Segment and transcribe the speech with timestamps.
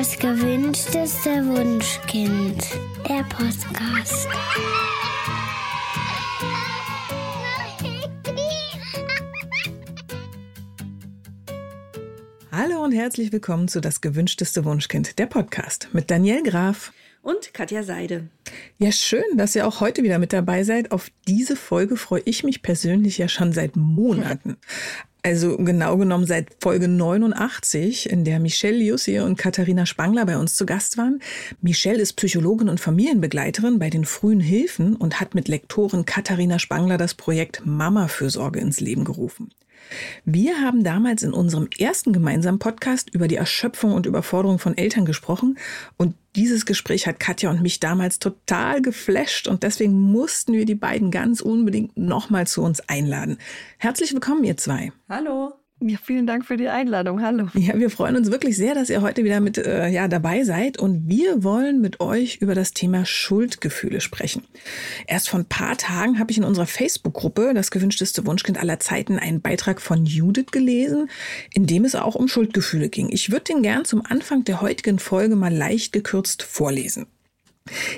[0.00, 2.64] Das gewünschteste Wunschkind.
[3.06, 4.26] Der Podcast.
[12.50, 17.82] Hallo und herzlich willkommen zu Das gewünschteste Wunschkind, der Podcast mit Daniel Graf und Katja
[17.82, 18.30] Seide.
[18.78, 20.92] Ja, schön, dass ihr auch heute wieder mit dabei seid.
[20.92, 24.56] Auf diese Folge freue ich mich persönlich ja schon seit Monaten.
[25.22, 30.54] Also genau genommen seit Folge 89, in der Michelle Jussi und Katharina Spangler bei uns
[30.54, 31.20] zu Gast waren.
[31.60, 36.96] Michelle ist Psychologin und Familienbegleiterin bei den frühen Hilfen und hat mit Lektorin Katharina Spangler
[36.96, 39.50] das Projekt Mama-Fürsorge ins Leben gerufen.
[40.24, 45.04] Wir haben damals in unserem ersten gemeinsamen Podcast über die Erschöpfung und Überforderung von Eltern
[45.04, 45.58] gesprochen
[45.96, 50.74] und dieses Gespräch hat Katja und mich damals total geflasht und deswegen mussten wir die
[50.74, 53.38] beiden ganz unbedingt nochmal zu uns einladen.
[53.78, 54.92] Herzlich willkommen, ihr zwei.
[55.08, 55.59] Hallo.
[55.82, 57.22] Ja, vielen Dank für die Einladung.
[57.22, 57.48] Hallo.
[57.54, 60.78] Ja, wir freuen uns wirklich sehr, dass ihr heute wieder mit äh, ja, dabei seid
[60.78, 64.44] und wir wollen mit euch über das Thema Schuldgefühle sprechen.
[65.06, 69.18] Erst vor ein paar Tagen habe ich in unserer Facebook-Gruppe Das gewünschteste Wunschkind aller Zeiten
[69.18, 71.08] einen Beitrag von Judith gelesen,
[71.54, 73.08] in dem es auch um Schuldgefühle ging.
[73.10, 77.06] Ich würde den gern zum Anfang der heutigen Folge mal leicht gekürzt vorlesen.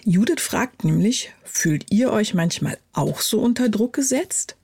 [0.05, 4.57] Judith fragt nämlich, fühlt ihr euch manchmal auch so unter Druck gesetzt?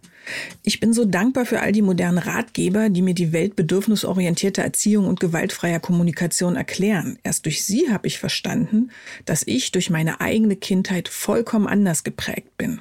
[0.62, 5.06] Ich bin so dankbar für all die modernen Ratgeber, die mir die Welt bedürfnisorientierter Erziehung
[5.06, 7.18] und gewaltfreier Kommunikation erklären.
[7.22, 8.90] Erst durch sie habe ich verstanden,
[9.24, 12.80] dass ich durch meine eigene Kindheit vollkommen anders geprägt bin.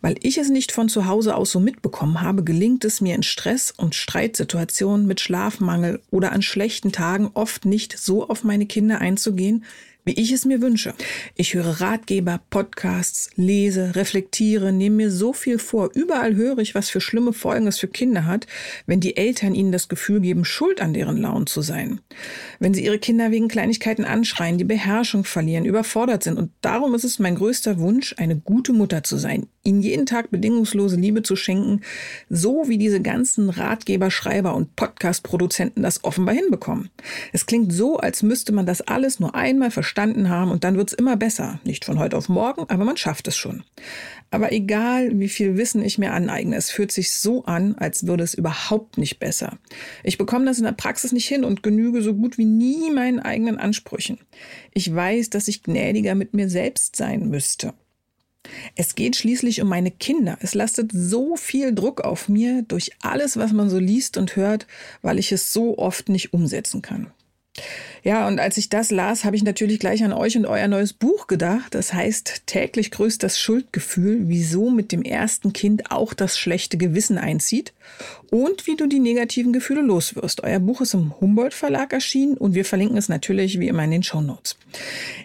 [0.00, 3.22] Weil ich es nicht von zu Hause aus so mitbekommen habe, gelingt es mir in
[3.22, 9.00] Stress- und Streitsituationen mit Schlafmangel oder an schlechten Tagen oft nicht so auf meine Kinder
[9.00, 9.64] einzugehen,
[10.04, 10.94] wie ich es mir wünsche.
[11.34, 15.90] Ich höre Ratgeber, Podcasts, lese, reflektiere, nehme mir so viel vor.
[15.94, 18.46] Überall höre ich, was für schlimme Folgen es für Kinder hat,
[18.86, 22.00] wenn die Eltern ihnen das Gefühl geben, schuld an deren Launen zu sein.
[22.58, 26.38] Wenn sie ihre Kinder wegen Kleinigkeiten anschreien, die Beherrschung verlieren, überfordert sind.
[26.38, 30.30] Und darum ist es mein größter Wunsch, eine gute Mutter zu sein, ihnen jeden Tag
[30.30, 31.82] bedingungslose Liebe zu schenken,
[32.28, 36.90] so wie diese ganzen Ratgeber, Schreiber und Podcast-Produzenten das offenbar hinbekommen.
[37.32, 40.76] Es klingt so, als müsste man das alles nur einmal verstehen verstanden haben und dann
[40.76, 41.58] wird es immer besser.
[41.64, 43.64] Nicht von heute auf morgen, aber man schafft es schon.
[44.30, 48.22] Aber egal, wie viel Wissen ich mir aneigne, es fühlt sich so an, als würde
[48.22, 49.58] es überhaupt nicht besser.
[50.04, 53.18] Ich bekomme das in der Praxis nicht hin und genüge so gut wie nie meinen
[53.18, 54.18] eigenen Ansprüchen.
[54.72, 57.74] Ich weiß, dass ich gnädiger mit mir selbst sein müsste.
[58.76, 60.38] Es geht schließlich um meine Kinder.
[60.40, 64.68] Es lastet so viel Druck auf mir durch alles, was man so liest und hört,
[65.02, 67.12] weil ich es so oft nicht umsetzen kann.
[68.02, 70.92] Ja, und als ich das las, habe ich natürlich gleich an euch und euer neues
[70.92, 71.74] Buch gedacht.
[71.74, 77.18] Das heißt, täglich grüßt das Schuldgefühl, wieso mit dem ersten Kind auch das schlechte Gewissen
[77.18, 77.72] einzieht
[78.30, 80.42] und wie du die negativen Gefühle loswirst.
[80.42, 83.90] Euer Buch ist im Humboldt Verlag erschienen und wir verlinken es natürlich wie immer in
[83.90, 84.56] den Show Notes.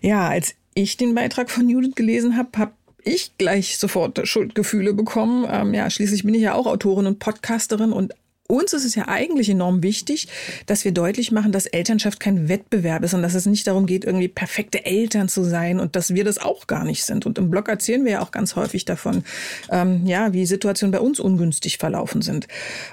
[0.01, 2.73] Ja, als ich den Beitrag von Judith gelesen habe, habe
[3.05, 5.47] ich gleich sofort Schuldgefühle bekommen.
[5.49, 8.13] Ähm, ja, schließlich bin ich ja auch Autorin und Podcasterin und
[8.47, 10.27] uns ist es ja eigentlich enorm wichtig,
[10.67, 14.05] dass wir deutlich machen, dass Elternschaft kein Wettbewerb ist und dass es nicht darum geht,
[14.05, 17.25] irgendwie perfekte Eltern zu sein und dass wir das auch gar nicht sind.
[17.25, 19.23] Und im Blog erzählen wir ja auch ganz häufig davon,
[19.71, 22.47] ähm, ja, wie Situationen bei uns ungünstig verlaufen sind.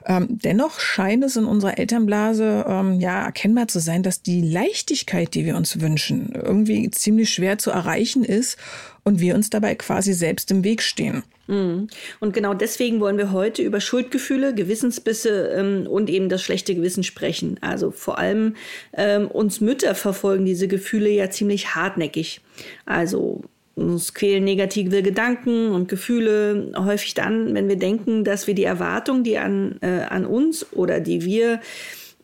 [0.06, 5.34] Ähm, dennoch scheint es in unserer Elternblase ähm, ja erkennbar zu sein, dass die Leichtigkeit,
[5.34, 8.56] die wir uns wünschen, irgendwie ziemlich schwer zu erreichen ist
[9.04, 11.22] und wir uns dabei quasi selbst im Weg stehen.
[11.48, 11.88] Mhm.
[12.20, 17.02] Und genau deswegen wollen wir heute über Schuldgefühle, Gewissensbisse ähm, und eben das schlechte Gewissen
[17.02, 17.58] sprechen.
[17.60, 18.54] Also vor allem
[18.96, 22.40] ähm, uns Mütter verfolgen diese Gefühle ja ziemlich hartnäckig.
[22.86, 23.42] Also
[23.74, 29.24] uns quälen negative Gedanken und Gefühle häufig dann, wenn wir denken, dass wir die Erwartungen,
[29.24, 31.60] die an, äh, an uns oder die wir,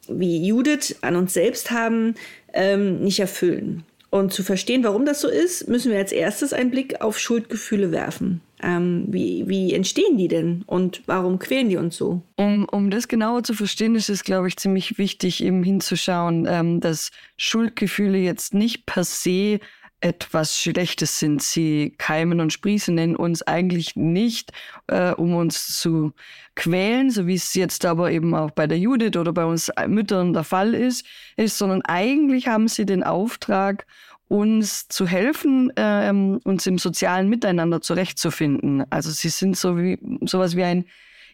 [0.08, 2.14] wie Judith, an uns selbst haben,
[2.52, 3.84] ähm, nicht erfüllen.
[4.10, 7.92] Und zu verstehen, warum das so ist, müssen wir als erstes einen Blick auf Schuldgefühle
[7.92, 8.40] werfen.
[8.62, 12.22] Ähm, wie, wie entstehen die denn und warum quälen die uns so?
[12.36, 16.80] Um, um das genauer zu verstehen, ist es, glaube ich, ziemlich wichtig, eben hinzuschauen, ähm,
[16.80, 19.60] dass Schuldgefühle jetzt nicht per se
[20.00, 21.42] etwas Schlechtes sind.
[21.42, 24.52] Sie keimen und sprießen in uns eigentlich nicht,
[24.86, 26.12] äh, um uns zu
[26.54, 30.32] quälen, so wie es jetzt aber eben auch bei der Judith oder bei uns Müttern
[30.32, 31.04] der Fall ist,
[31.36, 33.86] ist sondern eigentlich haben sie den Auftrag,
[34.28, 38.84] uns zu helfen, ähm, uns im sozialen Miteinander zurechtzufinden.
[38.90, 40.84] Also sie sind so wie sowas wie ein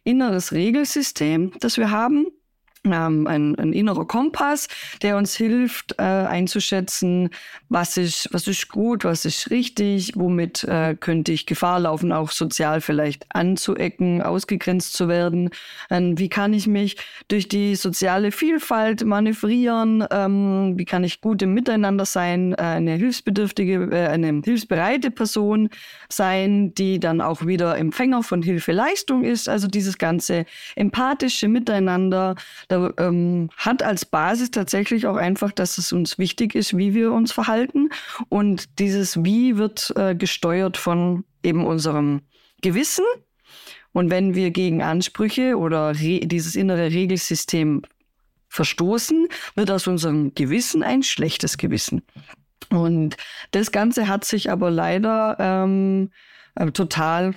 [0.04, 2.26] inneres Regelsystem, das wir haben,
[2.84, 4.68] ähm, ein, ein innerer Kompass,
[5.02, 7.30] der uns hilft äh, einzuschätzen,
[7.68, 12.30] was ist, was ist gut, was ist richtig, womit äh, könnte ich Gefahr laufen, auch
[12.30, 15.50] sozial vielleicht anzuecken, ausgegrenzt zu werden.
[15.90, 16.96] Ähm, wie kann ich mich
[17.28, 20.04] durch die soziale Vielfalt manövrieren?
[20.10, 25.70] Ähm, wie kann ich gut im Miteinander sein, äh, eine hilfsbedürftige, äh, eine hilfsbereite Person
[26.08, 29.48] sein, die dann auch wieder Empfänger von Hilfeleistung ist?
[29.48, 30.44] Also dieses ganze
[30.76, 32.34] empathische Miteinander
[32.98, 37.32] ähm, hat als Basis tatsächlich auch einfach, dass es uns wichtig ist, wie wir uns
[37.32, 37.90] verhalten.
[38.28, 42.22] Und dieses Wie wird äh, gesteuert von eben unserem
[42.62, 43.04] Gewissen.
[43.92, 47.82] Und wenn wir gegen Ansprüche oder dieses innere Regelsystem
[48.48, 52.02] verstoßen, wird aus unserem Gewissen ein schlechtes Gewissen.
[52.70, 53.16] Und
[53.50, 56.10] das Ganze hat sich aber leider ähm,
[56.54, 57.34] äh, total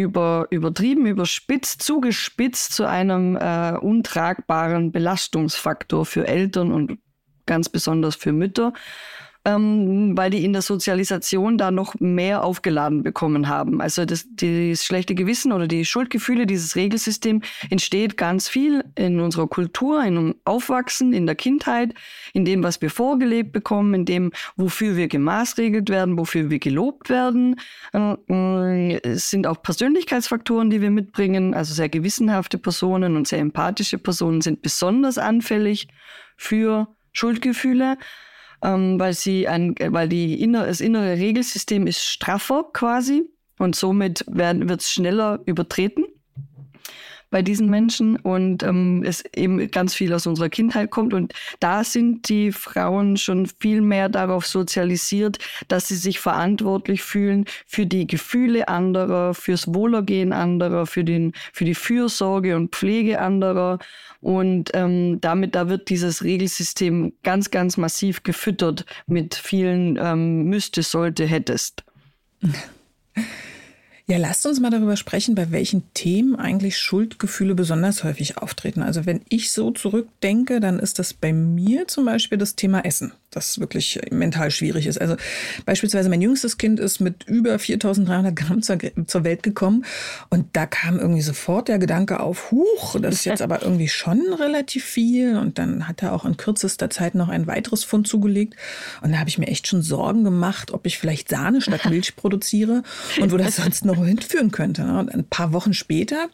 [0.00, 6.98] über, übertrieben, überspitzt, zugespitzt zu einem äh, untragbaren Belastungsfaktor für Eltern und
[7.46, 8.72] ganz besonders für Mütter
[9.44, 13.80] ähm, weil die in der Sozialisation da noch mehr aufgeladen bekommen haben.
[13.80, 19.48] Also das, das schlechte Gewissen oder die Schuldgefühle, dieses Regelsystem entsteht ganz viel in unserer
[19.48, 21.94] Kultur, in dem Aufwachsen, in der Kindheit,
[22.32, 27.10] in dem, was wir vorgelebt bekommen, in dem, wofür wir gemaßregelt werden, wofür wir gelobt
[27.10, 27.56] werden.
[27.92, 31.54] Äh, es sind auch Persönlichkeitsfaktoren, die wir mitbringen.
[31.54, 35.88] Also sehr gewissenhafte Personen und sehr empathische Personen sind besonders anfällig
[36.36, 37.98] für Schuldgefühle
[38.62, 43.28] ähm, weil sie ein, weil die inner, das innere Regelsystem ist straffer quasi
[43.58, 46.04] und somit wird es schneller übertreten
[47.32, 51.14] bei diesen Menschen und ähm, es eben ganz viel aus unserer Kindheit kommt.
[51.14, 57.46] Und da sind die Frauen schon viel mehr darauf sozialisiert, dass sie sich verantwortlich fühlen
[57.66, 63.78] für die Gefühle anderer, fürs Wohlergehen anderer, für, den, für die Fürsorge und Pflege anderer.
[64.20, 70.82] Und ähm, damit, da wird dieses Regelsystem ganz, ganz massiv gefüttert mit vielen ähm, müsste,
[70.82, 71.82] sollte, hättest.
[74.12, 78.82] Ja, lasst uns mal darüber sprechen, bei welchen Themen eigentlich Schuldgefühle besonders häufig auftreten.
[78.82, 83.14] Also wenn ich so zurückdenke, dann ist das bei mir zum Beispiel das Thema Essen
[83.32, 85.00] das wirklich mental schwierig ist.
[85.00, 85.16] Also
[85.64, 89.84] beispielsweise mein jüngstes Kind ist mit über 4300 Gramm zur, zur Welt gekommen
[90.30, 94.20] und da kam irgendwie sofort der Gedanke auf, huch, das ist jetzt aber irgendwie schon
[94.34, 98.54] relativ viel und dann hat er auch in kürzester Zeit noch ein weiteres Fund zugelegt
[99.00, 102.14] und da habe ich mir echt schon Sorgen gemacht, ob ich vielleicht Sahne statt Milch
[102.16, 102.82] produziere
[103.20, 104.82] und wo das sonst noch hinführen könnte.
[104.82, 106.28] Und ein paar Wochen später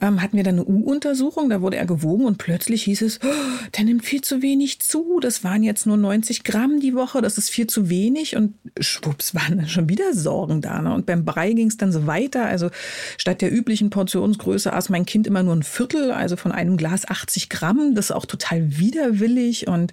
[0.00, 3.28] ähm, hatten wir dann eine U-Untersuchung, da wurde er gewogen und plötzlich hieß es, oh,
[3.76, 7.38] der nimmt viel zu wenig zu, das waren jetzt nur 90 Gramm die Woche, das
[7.38, 10.80] ist viel zu wenig und schwupps waren dann schon wieder Sorgen da.
[10.80, 10.94] Ne?
[10.94, 12.46] Und beim Brei ging es dann so weiter.
[12.46, 12.70] Also
[13.16, 17.08] statt der üblichen Portionsgröße aß mein Kind immer nur ein Viertel, also von einem Glas
[17.08, 17.94] 80 Gramm.
[17.94, 19.92] Das ist auch total widerwillig und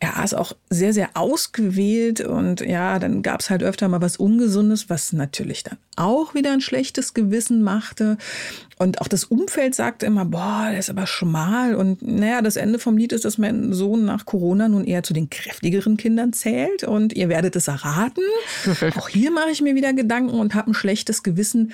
[0.00, 4.16] er aß auch sehr, sehr ausgewählt und ja, dann gab es halt öfter mal was
[4.16, 8.16] Ungesundes, was natürlich dann auch wieder ein schlechtes Gewissen machte.
[8.82, 11.76] Und auch das Umfeld sagte immer, boah, der ist aber schmal.
[11.76, 15.12] Und naja, das Ende vom Lied ist, dass mein Sohn nach Corona nun eher zu
[15.12, 16.82] den kräftigeren Kindern zählt.
[16.82, 18.24] Und ihr werdet es erraten.
[18.96, 21.70] auch hier mache ich mir wieder Gedanken und habe ein schlechtes Gewissen.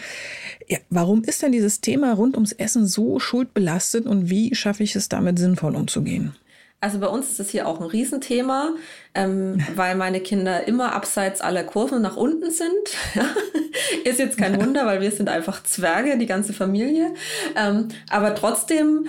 [0.67, 4.95] Ja, warum ist denn dieses Thema rund ums Essen so schuldbelastet und wie schaffe ich
[4.95, 6.35] es damit sinnvoll umzugehen?
[6.81, 8.71] Also bei uns ist das hier auch ein Riesenthema,
[9.15, 12.71] ähm, weil meine Kinder immer abseits aller Kurven nach unten sind.
[14.05, 17.15] ist jetzt kein Wunder, weil wir sind einfach Zwerge, die ganze Familie.
[17.57, 19.09] Ähm, aber trotzdem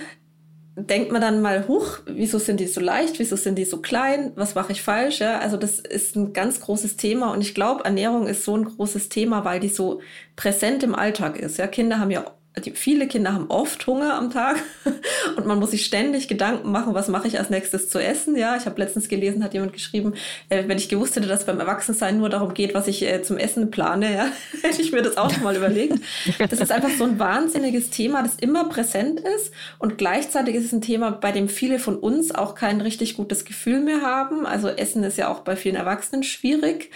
[0.76, 4.32] denkt man dann mal, huch, wieso sind die so leicht, wieso sind die so klein,
[4.36, 5.20] was mache ich falsch?
[5.20, 8.64] Ja, also das ist ein ganz großes Thema und ich glaube, Ernährung ist so ein
[8.64, 10.00] großes Thema, weil die so
[10.36, 11.58] präsent im Alltag ist.
[11.58, 12.24] Ja, Kinder haben ja
[12.58, 14.56] die, viele Kinder haben oft Hunger am Tag
[15.36, 18.36] und man muss sich ständig Gedanken machen, was mache ich als nächstes zu essen.
[18.36, 20.14] Ja, ich habe letztens gelesen, hat jemand geschrieben,
[20.48, 23.36] äh, wenn ich gewusst hätte, dass beim Erwachsensein nur darum geht, was ich äh, zum
[23.36, 24.26] Essen plane, ja,
[24.62, 25.94] hätte ich mir das auch schon mal überlegt.
[26.38, 30.72] Das ist einfach so ein wahnsinniges Thema, das immer präsent ist und gleichzeitig ist es
[30.72, 34.44] ein Thema, bei dem viele von uns auch kein richtig gutes Gefühl mehr haben.
[34.44, 36.90] Also Essen ist ja auch bei vielen Erwachsenen schwierig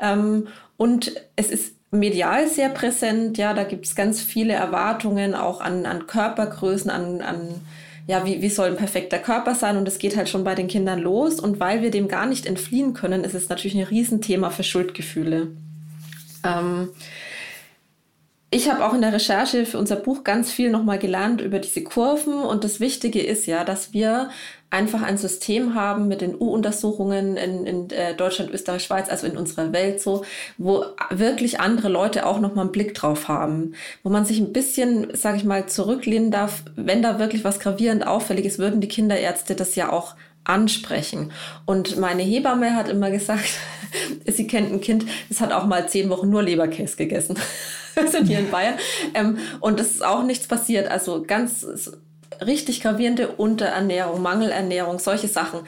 [0.00, 3.38] ähm, und es ist medial sehr präsent.
[3.38, 7.60] Ja, da gibt es ganz viele Erwartungen auch an, an Körpergrößen, an, an
[8.06, 9.76] ja, wie, wie soll ein perfekter Körper sein?
[9.76, 11.38] Und es geht halt schon bei den Kindern los.
[11.40, 15.48] Und weil wir dem gar nicht entfliehen können, ist es natürlich ein Riesenthema für Schuldgefühle.
[16.44, 16.88] Ähm,
[18.52, 21.84] ich habe auch in der Recherche für unser Buch ganz viel nochmal gelernt über diese
[21.84, 22.34] Kurven.
[22.34, 24.30] Und das Wichtige ist ja, dass wir
[24.70, 29.36] einfach ein System haben mit den U-Untersuchungen in, in äh, Deutschland, Österreich, Schweiz, also in
[29.36, 30.24] unserer Welt so,
[30.58, 35.14] wo wirklich andere Leute auch nochmal einen Blick drauf haben, wo man sich ein bisschen,
[35.14, 36.64] sage ich mal, zurücklehnen darf.
[36.74, 41.30] Wenn da wirklich was gravierend auffällig ist, würden die Kinderärzte das ja auch ansprechen.
[41.66, 43.50] Und meine Hebamme hat immer gesagt,
[44.26, 47.36] sie kennt ein Kind, das hat auch mal zehn Wochen nur Leberkäse gegessen.
[47.94, 48.74] Wir sind hier in Bayern.
[49.14, 50.90] Ähm, und es ist auch nichts passiert.
[50.90, 51.66] Also ganz
[52.44, 55.60] richtig gravierende Unterernährung, Mangelernährung, solche Sachen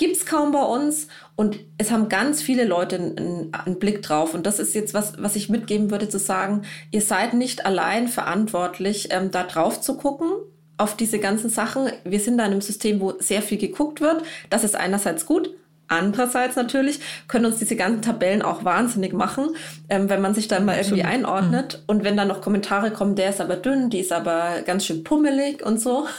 [0.00, 1.08] gibt es kaum bei uns.
[1.36, 4.32] Und es haben ganz viele Leute einen, einen, Blick drauf.
[4.32, 8.08] Und das ist jetzt was, was ich mitgeben würde, zu sagen, ihr seid nicht allein
[8.08, 10.30] verantwortlich, ähm, da drauf zu gucken
[10.78, 11.92] auf diese ganzen Sachen.
[12.04, 14.22] Wir sind da in einem System, wo sehr viel geguckt wird.
[14.48, 15.50] Das ist einerseits gut.
[15.90, 19.48] Andererseits natürlich können uns diese ganzen Tabellen auch wahnsinnig machen,
[19.88, 21.82] ähm, wenn man sich dann mal irgendwie einordnet mhm.
[21.88, 25.04] und wenn dann noch Kommentare kommen, der ist aber dünn, die ist aber ganz schön
[25.04, 26.06] pummelig und so.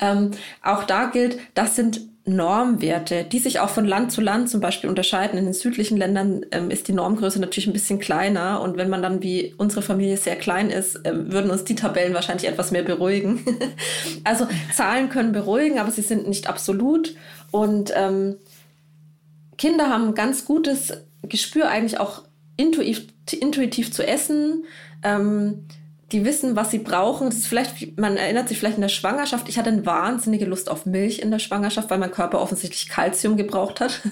[0.00, 0.30] Ähm,
[0.62, 4.88] auch da gilt, das sind Normwerte, die sich auch von Land zu Land zum Beispiel
[4.88, 5.38] unterscheiden.
[5.38, 9.02] In den südlichen Ländern ähm, ist die Normgröße natürlich ein bisschen kleiner und wenn man
[9.02, 12.84] dann wie unsere Familie sehr klein ist, ähm, würden uns die Tabellen wahrscheinlich etwas mehr
[12.84, 13.44] beruhigen.
[14.24, 17.14] also Zahlen können beruhigen, aber sie sind nicht absolut
[17.50, 18.36] und ähm,
[19.60, 20.90] Kinder haben ein ganz gutes
[21.22, 22.22] Gespür eigentlich auch
[22.56, 24.64] intuitiv, intuitiv zu essen.
[25.02, 25.66] Ähm,
[26.12, 27.28] die wissen, was sie brauchen.
[27.28, 29.48] Das ist vielleicht, man erinnert sich vielleicht in der Schwangerschaft.
[29.48, 33.36] Ich hatte eine wahnsinnige Lust auf Milch in der Schwangerschaft, weil mein Körper offensichtlich Kalzium
[33.36, 34.00] gebraucht hat.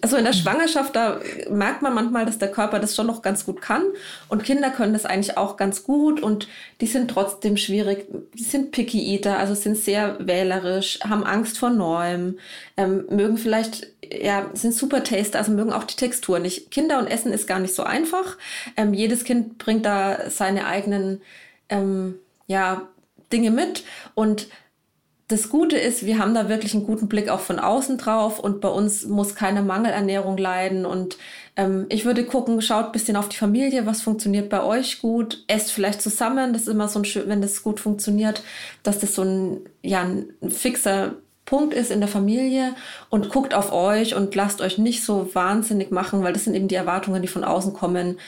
[0.00, 0.32] Also in der.
[0.32, 3.82] Schwangerschaft, da merkt man manchmal, dass der Körper das schon noch ganz gut kann.
[4.28, 6.48] Und Kinder können das eigentlich auch ganz gut und
[6.80, 8.06] die sind trotzdem schwierig.
[8.34, 12.38] Die sind Picky Eater, also sind sehr wählerisch, haben Angst vor Neuem,
[12.76, 16.70] ähm, mögen vielleicht, ja, sind super Taster, also mögen auch die Textur nicht.
[16.70, 18.36] Kinder und Essen ist gar nicht so einfach.
[18.76, 21.20] Ähm, jedes Kind bringt da seine eigenen
[21.68, 22.88] ähm, ja,
[23.32, 23.84] Dinge mit.
[24.14, 24.48] Und
[25.28, 28.62] das Gute ist, wir haben da wirklich einen guten Blick auch von außen drauf und
[28.62, 30.86] bei uns muss keine Mangelernährung leiden.
[30.86, 31.18] Und
[31.56, 35.44] ähm, ich würde gucken, schaut ein bisschen auf die Familie, was funktioniert bei euch gut,
[35.46, 36.54] esst vielleicht zusammen.
[36.54, 38.42] Das ist immer so ein schön, wenn das gut funktioniert,
[38.82, 41.16] dass das so ein, ja, ein fixer
[41.48, 42.74] Punkt ist in der Familie
[43.08, 46.68] und guckt auf euch und lasst euch nicht so wahnsinnig machen, weil das sind eben
[46.68, 48.18] die Erwartungen, die von außen kommen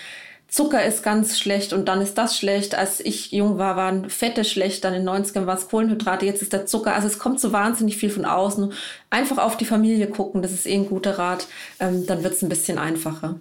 [0.50, 2.74] Zucker ist ganz schlecht und dann ist das schlecht.
[2.74, 6.42] Als ich jung war, waren Fette schlecht, dann in den 90ern war es Kohlenhydrate, jetzt
[6.42, 6.92] ist der Zucker.
[6.92, 8.72] Also es kommt so wahnsinnig viel von außen.
[9.10, 11.46] Einfach auf die Familie gucken, das ist eh ein guter Rat.
[11.78, 13.38] Ähm, dann wird es ein bisschen einfacher.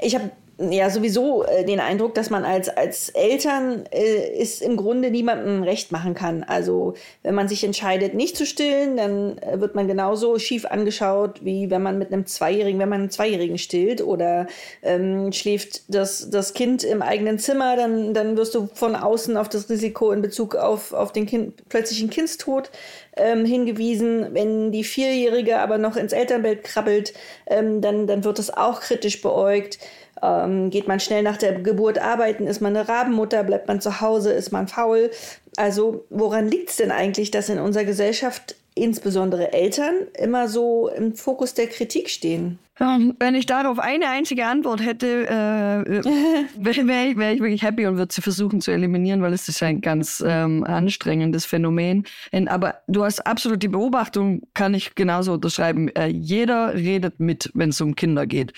[0.00, 0.32] Ich habe
[0.70, 5.62] ja sowieso äh, den Eindruck, dass man als, als Eltern äh, es im Grunde niemandem
[5.62, 6.42] recht machen kann.
[6.44, 11.44] Also wenn man sich entscheidet, nicht zu stillen, dann äh, wird man genauso schief angeschaut,
[11.44, 14.46] wie wenn man mit einem Zweijährigen, wenn man einen Zweijährigen stillt oder
[14.82, 19.48] ähm, schläft das, das Kind im eigenen Zimmer, dann, dann wirst du von außen auf
[19.48, 22.70] das Risiko in Bezug auf, auf den kind, plötzlichen Kindstod
[23.16, 24.28] ähm, hingewiesen.
[24.32, 27.12] Wenn die Vierjährige aber noch ins Elternbett krabbelt,
[27.46, 29.78] ähm, dann, dann wird es auch kritisch beäugt.
[30.22, 32.46] Ähm, geht man schnell nach der Geburt arbeiten?
[32.46, 33.42] Ist man eine Rabenmutter?
[33.44, 34.32] Bleibt man zu Hause?
[34.32, 35.10] Ist man faul?
[35.56, 41.14] Also woran liegt es denn eigentlich, dass in unserer Gesellschaft insbesondere Eltern immer so im
[41.14, 42.58] Fokus der Kritik stehen?
[42.82, 46.02] Ähm, wenn ich darauf eine einzige Antwort hätte, äh, äh
[46.56, 49.62] wäre ich, wär ich, wirklich happy und würde sie versuchen zu eliminieren, weil es ist
[49.62, 52.04] ein ganz ähm, anstrengendes Phänomen.
[52.46, 55.88] Aber du hast absolut die Beobachtung, kann ich genauso unterschreiben.
[55.90, 58.52] Äh, jeder redet mit, wenn es um Kinder geht.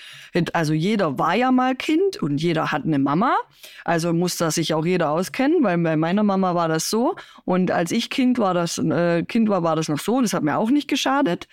[0.53, 3.35] Also jeder war ja mal Kind und jeder hat eine Mama.
[3.83, 7.15] Also muss da sich auch jeder auskennen, weil bei meiner Mama war das so.
[7.43, 10.19] Und als ich Kind war, das äh, Kind war, war das noch so.
[10.21, 11.47] Das hat mir auch nicht geschadet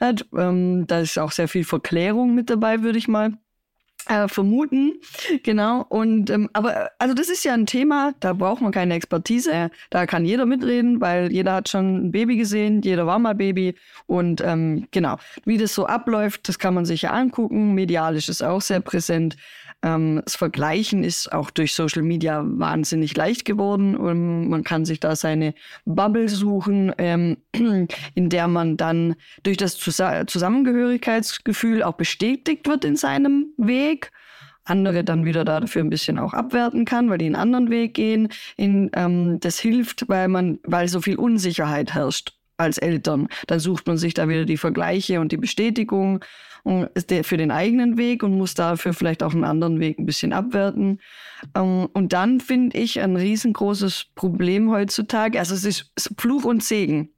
[0.00, 0.26] hat.
[0.36, 3.32] Ähm, da ist auch sehr viel Verklärung mit dabei, würde ich mal
[4.08, 4.94] äh, vermuten,
[5.42, 5.84] genau.
[5.88, 10.06] Und ähm, aber also das ist ja ein Thema, da braucht man keine Expertise, da
[10.06, 13.74] kann jeder mitreden, weil jeder hat schon ein Baby gesehen, jeder war mal Baby
[14.06, 17.74] und ähm, genau, wie das so abläuft, das kann man sich ja angucken.
[17.74, 19.36] Medialisch ist auch sehr präsent.
[19.82, 25.00] Ähm, das Vergleichen ist auch durch Social Media wahnsinnig leicht geworden und man kann sich
[25.00, 25.54] da seine
[25.84, 27.38] Bubble suchen, ähm,
[28.14, 34.10] in der man dann durch das Zus Zusammengehörigkeitsgefühl auch bestätigt wird in seinem Weg
[34.68, 38.28] andere dann wieder dafür ein bisschen auch abwerten kann, weil die einen anderen Weg gehen.
[38.56, 43.28] In, ähm, das hilft, weil man, weil so viel Unsicherheit herrscht als Eltern.
[43.46, 46.24] Dann sucht man sich da wieder die Vergleiche und die Bestätigung
[47.22, 51.00] für den eigenen Weg und muss dafür vielleicht auch einen anderen Weg ein bisschen abwerten.
[51.54, 57.10] Ähm, und dann finde ich ein riesengroßes Problem heutzutage, also es ist Fluch und Segen.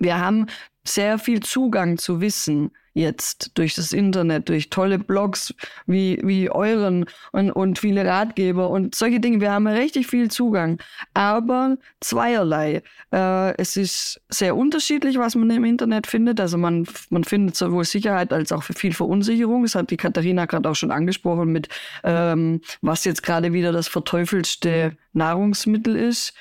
[0.00, 0.46] Wir haben
[0.88, 5.54] sehr viel Zugang zu Wissen jetzt durch das Internet, durch tolle Blogs
[5.86, 9.40] wie, wie euren und, und viele Ratgeber und solche Dinge.
[9.40, 10.80] Wir haben richtig viel Zugang,
[11.14, 12.82] aber zweierlei.
[13.12, 16.40] Äh, es ist sehr unterschiedlich, was man im Internet findet.
[16.40, 19.62] Also man, man findet sowohl Sicherheit als auch viel Verunsicherung.
[19.62, 21.68] Das hat die Katharina gerade auch schon angesprochen mit,
[22.02, 26.34] ähm, was jetzt gerade wieder das verteufelste Nahrungsmittel ist.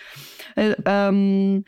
[0.56, 1.66] Äh, ähm,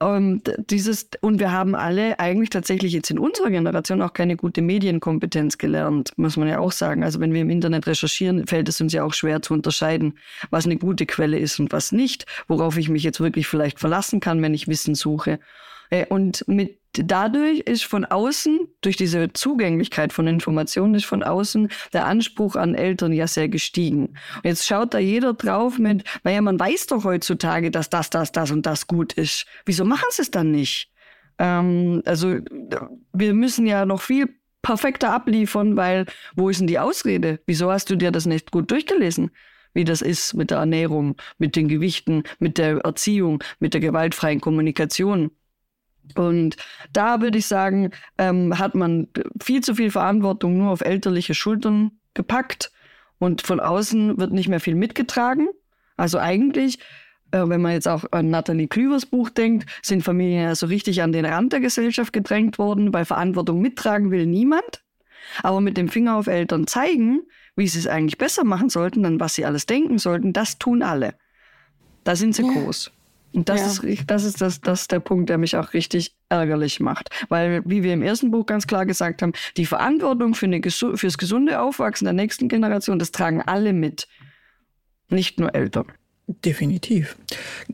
[0.00, 4.62] und dieses, und wir haben alle eigentlich tatsächlich jetzt in unserer Generation auch keine gute
[4.62, 7.02] Medienkompetenz gelernt, muss man ja auch sagen.
[7.02, 10.14] Also wenn wir im Internet recherchieren, fällt es uns ja auch schwer zu unterscheiden,
[10.50, 14.20] was eine gute Quelle ist und was nicht, worauf ich mich jetzt wirklich vielleicht verlassen
[14.20, 15.40] kann, wenn ich Wissen suche.
[15.90, 21.68] Äh, und mit dadurch ist von außen, durch diese Zugänglichkeit von Informationen, ist von außen
[21.92, 24.08] der Anspruch an Eltern ja sehr gestiegen.
[24.36, 28.32] Und jetzt schaut da jeder drauf mit, naja, man weiß doch heutzutage, dass das, das,
[28.32, 29.46] das und das gut ist.
[29.64, 30.90] Wieso machen sie es dann nicht?
[31.38, 32.38] Ähm, also
[33.12, 34.28] wir müssen ja noch viel
[34.62, 37.40] perfekter abliefern, weil wo ist denn die Ausrede?
[37.46, 39.30] Wieso hast du dir das nicht gut durchgelesen?
[39.74, 44.40] wie das ist mit der Ernährung, mit den Gewichten, mit der Erziehung, mit der gewaltfreien
[44.40, 45.30] Kommunikation.
[46.16, 46.56] Und
[46.92, 49.08] da würde ich sagen, ähm, hat man
[49.42, 52.72] viel zu viel Verantwortung nur auf elterliche Schultern gepackt
[53.18, 55.48] und von außen wird nicht mehr viel mitgetragen.
[55.96, 56.78] Also eigentlich,
[57.32, 61.02] äh, wenn man jetzt auch an Nathalie Klüvers Buch denkt, sind Familien ja so richtig
[61.02, 64.82] an den Rand der Gesellschaft gedrängt worden, weil Verantwortung mittragen will niemand.
[65.42, 67.22] Aber mit dem Finger auf Eltern zeigen,
[67.56, 70.82] wie sie es eigentlich besser machen sollten, dann was sie alles denken sollten, das tun
[70.82, 71.14] alle.
[72.04, 72.52] Da sind sie ja.
[72.52, 72.92] groß.
[73.32, 73.88] Und das, ja.
[73.88, 77.10] ist, das ist das, das ist der Punkt, der mich auch richtig ärgerlich macht.
[77.28, 81.18] Weil, wie wir im ersten Buch ganz klar gesagt haben, die Verantwortung für eine, fürs
[81.18, 84.08] gesunde Aufwachsen der nächsten Generation, das tragen alle mit.
[85.10, 85.86] Nicht nur Eltern.
[86.44, 87.16] Definitiv.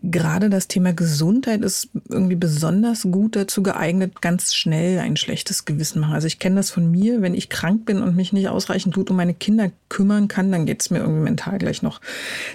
[0.00, 5.98] Gerade das Thema Gesundheit ist irgendwie besonders gut dazu geeignet, ganz schnell ein schlechtes Gewissen
[5.98, 6.14] machen.
[6.14, 9.10] Also ich kenne das von mir, wenn ich krank bin und mich nicht ausreichend gut
[9.10, 12.00] um meine Kinder kümmern kann, dann geht es mir irgendwie mental gleich noch,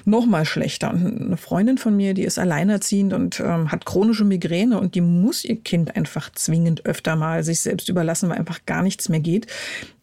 [0.06, 0.90] noch mal schlechter.
[0.90, 5.02] Und eine Freundin von mir, die ist alleinerziehend und ähm, hat chronische Migräne und die
[5.02, 9.20] muss ihr Kind einfach zwingend öfter mal sich selbst überlassen, weil einfach gar nichts mehr
[9.20, 9.48] geht.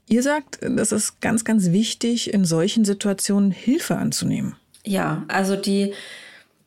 [0.09, 4.57] Ihr sagt, das ist ganz, ganz wichtig, in solchen Situationen Hilfe anzunehmen.
[4.87, 5.93] Ja, also die,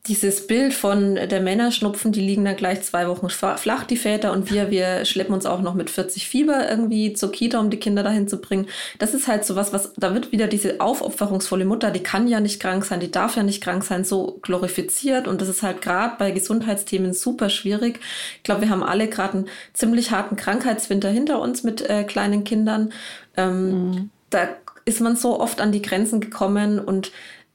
[0.06, 4.50] dieses Bild von der Männerschnupfen, die liegen dann gleich zwei Wochen flach, die Väter, und
[4.50, 8.02] wir, wir schleppen uns auch noch mit 40 Fieber irgendwie zur Kita, um die Kinder
[8.02, 8.66] dahin zu bringen.
[8.98, 12.40] Das ist halt so was, was, da wird wieder diese aufopferungsvolle Mutter, die kann ja
[12.40, 15.28] nicht krank sein, die darf ja nicht krank sein, so glorifiziert.
[15.28, 18.00] Und das ist halt gerade bei Gesundheitsthemen super schwierig.
[18.38, 22.44] Ich glaube, wir haben alle gerade einen ziemlich harten Krankheitswinter hinter uns mit äh, kleinen
[22.44, 22.92] Kindern.
[23.36, 24.10] Ähm, mhm.
[24.30, 24.48] Da
[24.86, 27.12] ist man so oft an die Grenzen gekommen und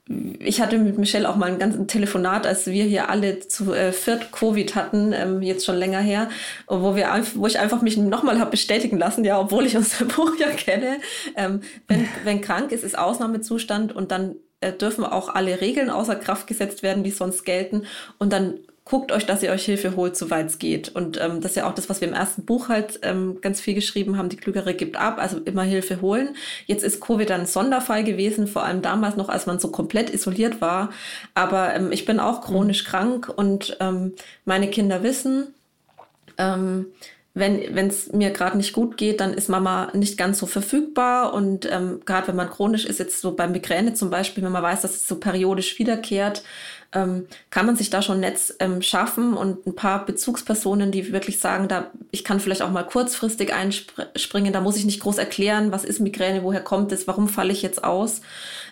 [0.08, 3.92] ich hatte mit Michelle auch mal ein ganzes Telefonat, als wir hier alle zu äh,
[3.92, 6.28] viert Covid hatten, ähm, jetzt schon länger her,
[6.68, 10.32] wo wir wo ich einfach mich nochmal habe bestätigen lassen, ja, obwohl ich unser Buch
[10.38, 10.98] ja kenne,
[11.34, 16.14] ähm, wenn, wenn krank ist, ist Ausnahmezustand und dann äh, dürfen auch alle Regeln außer
[16.14, 17.82] Kraft gesetzt werden, die sonst gelten.
[18.18, 20.94] Und dann guckt euch, dass ihr euch Hilfe holt, soweit es geht.
[20.94, 23.60] Und ähm, das ist ja auch das, was wir im ersten Buch halt ähm, ganz
[23.60, 24.28] viel geschrieben haben.
[24.28, 26.36] Die Klügere gibt ab, also immer Hilfe holen.
[26.66, 30.60] Jetzt ist Covid ein Sonderfall gewesen, vor allem damals noch, als man so komplett isoliert
[30.60, 30.90] war.
[31.34, 32.88] Aber ähm, ich bin auch chronisch mhm.
[32.88, 34.12] krank und ähm,
[34.44, 35.48] meine Kinder wissen,
[36.38, 36.86] ähm,
[37.38, 41.34] wenn es mir gerade nicht gut geht, dann ist Mama nicht ganz so verfügbar.
[41.34, 44.62] Und ähm, gerade wenn man chronisch ist, jetzt so bei Migräne zum Beispiel, wenn man
[44.62, 46.44] weiß, dass es so periodisch wiederkehrt,
[46.96, 51.12] ähm, kann man sich da schon ein Netz ähm, schaffen und ein paar Bezugspersonen, die
[51.12, 55.18] wirklich sagen, da ich kann vielleicht auch mal kurzfristig einspringen, da muss ich nicht groß
[55.18, 58.22] erklären, was ist Migräne, woher kommt es, warum falle ich jetzt aus.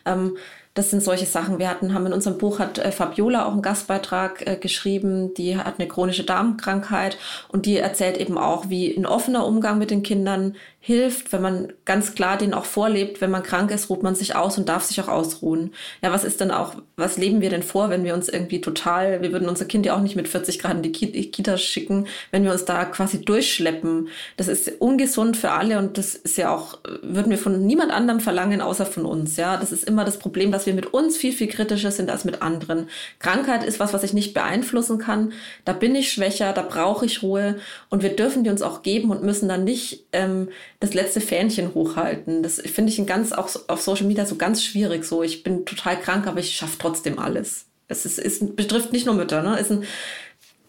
[0.06, 0.38] Ähm,
[0.74, 1.58] das sind solche Sachen.
[1.58, 5.56] Wir hatten, haben in unserem Buch hat äh, Fabiola auch einen Gastbeitrag äh, geschrieben, die
[5.56, 7.16] hat eine chronische Darmkrankheit
[7.48, 10.56] und die erzählt eben auch, wie ein offener Umgang mit den Kindern
[10.86, 14.36] hilft, wenn man ganz klar den auch vorlebt, wenn man krank ist, ruht man sich
[14.36, 15.72] aus und darf sich auch ausruhen.
[16.02, 19.22] Ja, was ist denn auch, was leben wir denn vor, wenn wir uns irgendwie total,
[19.22, 22.44] wir würden unser Kind ja auch nicht mit 40 Grad in die Kita schicken, wenn
[22.44, 24.08] wir uns da quasi durchschleppen.
[24.36, 28.20] Das ist ungesund für alle und das ist ja auch, würden wir von niemand anderem
[28.20, 29.38] verlangen, außer von uns.
[29.38, 32.24] Ja, das ist immer das Problem, dass wir mit uns viel, viel kritischer sind als
[32.24, 32.88] mit anderen.
[33.18, 35.32] Krankheit ist was, was ich nicht beeinflussen kann.
[35.64, 37.56] Da bin ich schwächer, da brauche ich Ruhe
[37.90, 40.48] und wir dürfen die uns auch geben und müssen dann nicht ähm,
[40.80, 42.42] das letzte Fähnchen hochhalten.
[42.42, 45.04] Das finde ich ganz, auch auf Social Media so ganz schwierig.
[45.04, 47.66] So, ich bin total krank, aber ich schaffe trotzdem alles.
[47.88, 49.58] Es ist, ist, betrifft nicht nur Mütter, ne?
[49.58, 49.84] Ist ein,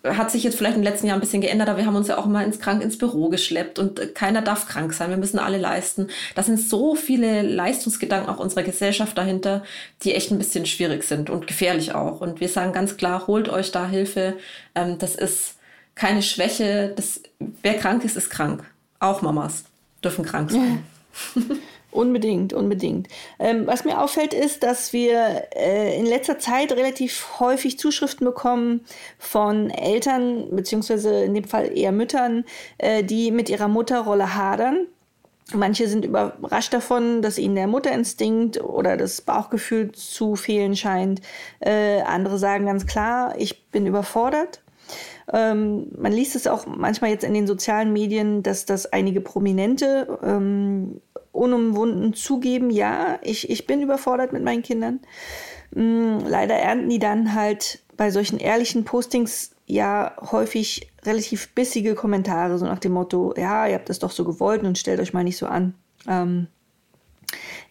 [0.06, 2.18] hat sich jetzt vielleicht den letzten Jahren ein bisschen geändert, aber wir haben uns ja
[2.18, 5.10] auch mal ins krank ins Büro geschleppt und keiner darf krank sein.
[5.10, 6.08] Wir müssen alle leisten.
[6.36, 9.64] Da sind so viele Leistungsgedanken auch unserer Gesellschaft dahinter,
[10.04, 12.22] die echt ein bisschen schwierig sind und gefährlich auch.
[12.22, 14.36] Und wir sagen ganz klar, holt euch da Hilfe.
[14.76, 15.56] Ähm, das ist
[15.96, 16.94] keine Schwäche.
[16.96, 17.22] Das,
[17.62, 18.64] wer krank ist, ist krank.
[19.00, 19.66] Auch Mamas
[20.04, 20.84] dürfen krank sein.
[21.96, 23.08] Unbedingt, unbedingt.
[23.40, 28.82] Ähm, was mir auffällt, ist, dass wir äh, in letzter Zeit relativ häufig Zuschriften bekommen
[29.18, 32.44] von Eltern, beziehungsweise in dem Fall eher Müttern,
[32.80, 34.88] äh, die mit ihrer Mutterrolle hadern.
[35.54, 41.22] Manche sind überrascht davon, dass ihnen der Mutterinstinkt oder das Bauchgefühl zu fehlen scheint.
[41.62, 44.62] Äh, andere sagen ganz klar, ich bin überfordert.
[45.32, 50.20] Ähm, man liest es auch manchmal jetzt in den sozialen Medien, dass das einige Prominente
[50.24, 51.02] ähm,
[51.36, 55.00] unumwunden zugeben, ja, ich, ich bin überfordert mit meinen Kindern.
[55.76, 62.58] Ähm, leider ernten die dann halt bei solchen ehrlichen Postings ja häufig relativ bissige Kommentare,
[62.58, 65.24] so nach dem Motto, ja, ihr habt das doch so gewollt und stellt euch mal
[65.24, 65.76] nicht so an.
[66.08, 66.48] Ähm,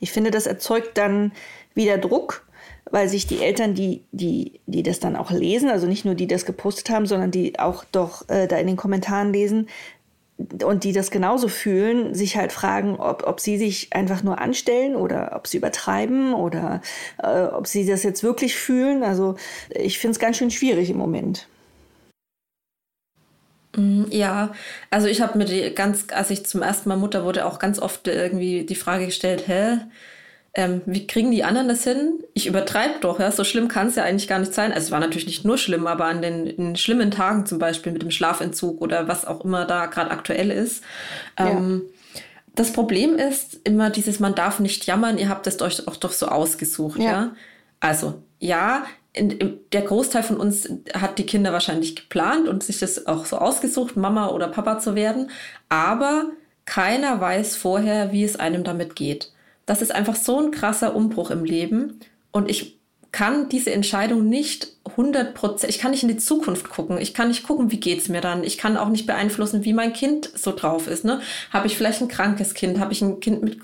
[0.01, 1.33] ich finde, das erzeugt dann
[1.75, 2.45] wieder Druck
[2.91, 6.27] weil sich die Eltern, die, die, die das dann auch lesen, also nicht nur die
[6.27, 9.69] das gepostet haben, sondern die auch doch äh, da in den Kommentaren lesen
[10.37, 14.97] und die das genauso fühlen, sich halt fragen, ob, ob sie sich einfach nur anstellen
[14.97, 16.83] oder ob sie übertreiben oder
[17.23, 19.05] äh, ob sie das jetzt wirklich fühlen.
[19.05, 19.37] Also
[19.71, 21.47] ich finde es ganz schön schwierig im Moment.
[23.77, 24.53] Mm, ja,
[24.91, 27.79] also ich habe mir die ganz, als ich zum ersten Mal Mutter wurde, auch ganz
[27.79, 29.79] oft irgendwie die Frage gestellt, hä,
[30.57, 32.23] ähm, wie kriegen die anderen das hin?
[32.33, 33.31] Ich übertreibe doch, ja.
[33.33, 34.73] So schlimm kann es ja eigentlich gar nicht sein.
[34.73, 37.93] Also es war natürlich nicht nur schlimm, aber an den, den schlimmen Tagen zum Beispiel
[37.93, 40.85] mit dem Schlafentzug oder was auch immer da gerade aktuell ist.
[41.37, 41.83] Ähm,
[42.15, 42.21] ja.
[42.55, 46.13] Das Problem ist immer dieses, man darf nicht jammern, ihr habt es euch auch doch
[46.13, 47.05] so ausgesucht, ja.
[47.05, 47.37] ja?
[47.81, 48.85] Also, ja,
[49.17, 53.97] der Großteil von uns hat die Kinder wahrscheinlich geplant und sich das auch so ausgesucht,
[53.97, 55.31] Mama oder Papa zu werden.
[55.69, 56.31] Aber
[56.65, 59.34] keiner weiß vorher, wie es einem damit geht.
[59.67, 62.01] Das ist einfach so ein krasser Umbruch im Leben.
[62.33, 62.79] Und ich
[63.15, 66.99] kann diese Entscheidung nicht 100 Prozent, ich kann nicht in die Zukunft gucken.
[66.99, 68.43] Ich kann nicht gucken, wie geht's mir dann.
[68.43, 71.05] Ich kann auch nicht beeinflussen, wie mein Kind so drauf ist.
[71.05, 71.21] Ne?
[71.51, 72.81] Habe ich vielleicht ein krankes Kind?
[72.81, 73.61] Habe ich ein Kind mit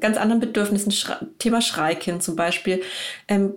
[0.00, 0.92] ganz anderen Bedürfnissen?
[0.92, 2.82] Schre Thema Schreikind zum Beispiel.
[3.28, 3.52] Ähm,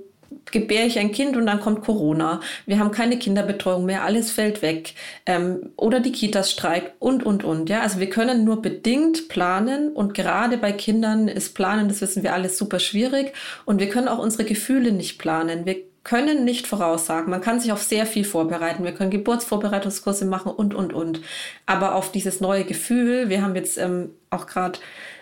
[0.52, 2.42] gebäre ich ein Kind und dann kommt Corona.
[2.66, 4.94] Wir haben keine Kinderbetreuung mehr, alles fällt weg.
[5.26, 7.70] Ähm, oder die Kitas streikt und, und, und.
[7.70, 12.24] Ja, also wir können nur bedingt planen und gerade bei Kindern ist Planen, das wissen
[12.24, 13.34] wir alles, super schwierig
[13.66, 15.66] und wir können auch unsere Gefühle nicht planen.
[15.66, 17.30] Wir können nicht voraussagen.
[17.30, 18.84] Man kann sich auf sehr viel vorbereiten.
[18.84, 21.22] Wir können Geburtsvorbereitungskurse machen und, und, und.
[21.66, 24.80] Aber auf dieses neue Gefühl, wir haben jetzt ähm, auch gerade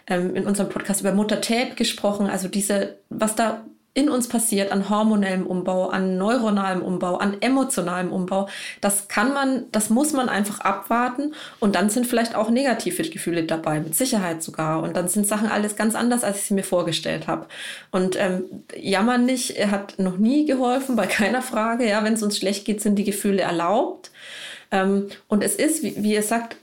[0.07, 3.65] ähm, in unserem Podcast über Mutter Tape gesprochen, also diese, was da
[3.97, 8.47] in uns passiert an hormonellem Umbau, an neuronalem Umbau, an emotionalem Umbau,
[8.79, 13.41] das kann man, das muss man einfach abwarten und dann sind vielleicht auch negative Gefühle
[13.41, 14.83] dabei, mit Sicherheit sogar.
[14.83, 17.47] Und dann sind Sachen alles ganz anders, als ich sie mir vorgestellt habe.
[17.89, 18.43] Und ähm,
[18.75, 21.89] jammern nicht hat noch nie geholfen, bei keiner Frage.
[21.89, 24.11] Ja, wenn es uns schlecht geht, sind die Gefühle erlaubt.
[24.69, 26.57] Ähm, und es ist, wie, wie ihr sagt,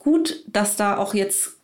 [0.00, 1.57] gut, dass da auch jetzt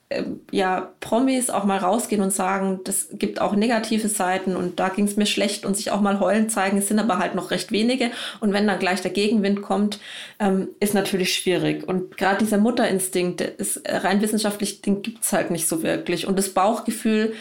[0.50, 5.06] ja, Promis auch mal rausgehen und sagen, das gibt auch negative Seiten und da ging
[5.06, 6.78] es mir schlecht und sich auch mal heulen zeigen.
[6.78, 8.10] Es sind aber halt noch recht wenige.
[8.40, 9.98] Und wenn dann gleich der Gegenwind kommt,
[10.38, 11.86] ähm, ist natürlich schwierig.
[11.86, 16.26] Und gerade dieser Mutterinstinkt ist rein wissenschaftlich, den gibt es halt nicht so wirklich.
[16.26, 17.34] Und das Bauchgefühl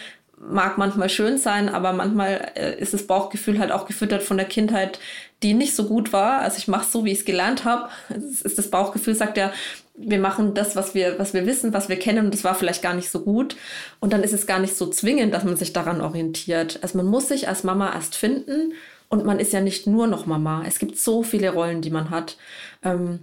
[0.49, 4.45] mag manchmal schön sein, aber manchmal äh, ist das Bauchgefühl halt auch gefüttert von der
[4.45, 4.99] Kindheit,
[5.41, 6.39] die nicht so gut war.
[6.41, 7.89] Also ich mache so, wie ich es gelernt habe.
[8.09, 9.51] Es ist das Bauchgefühl, sagt ja,
[9.95, 12.81] wir machen das, was wir, was wir wissen, was wir kennen, und das war vielleicht
[12.81, 13.55] gar nicht so gut.
[13.99, 16.79] Und dann ist es gar nicht so zwingend, dass man sich daran orientiert.
[16.81, 18.73] Also man muss sich als Mama erst finden
[19.09, 20.63] und man ist ja nicht nur noch Mama.
[20.67, 22.37] Es gibt so viele Rollen, die man hat.
[22.83, 23.19] Ähm,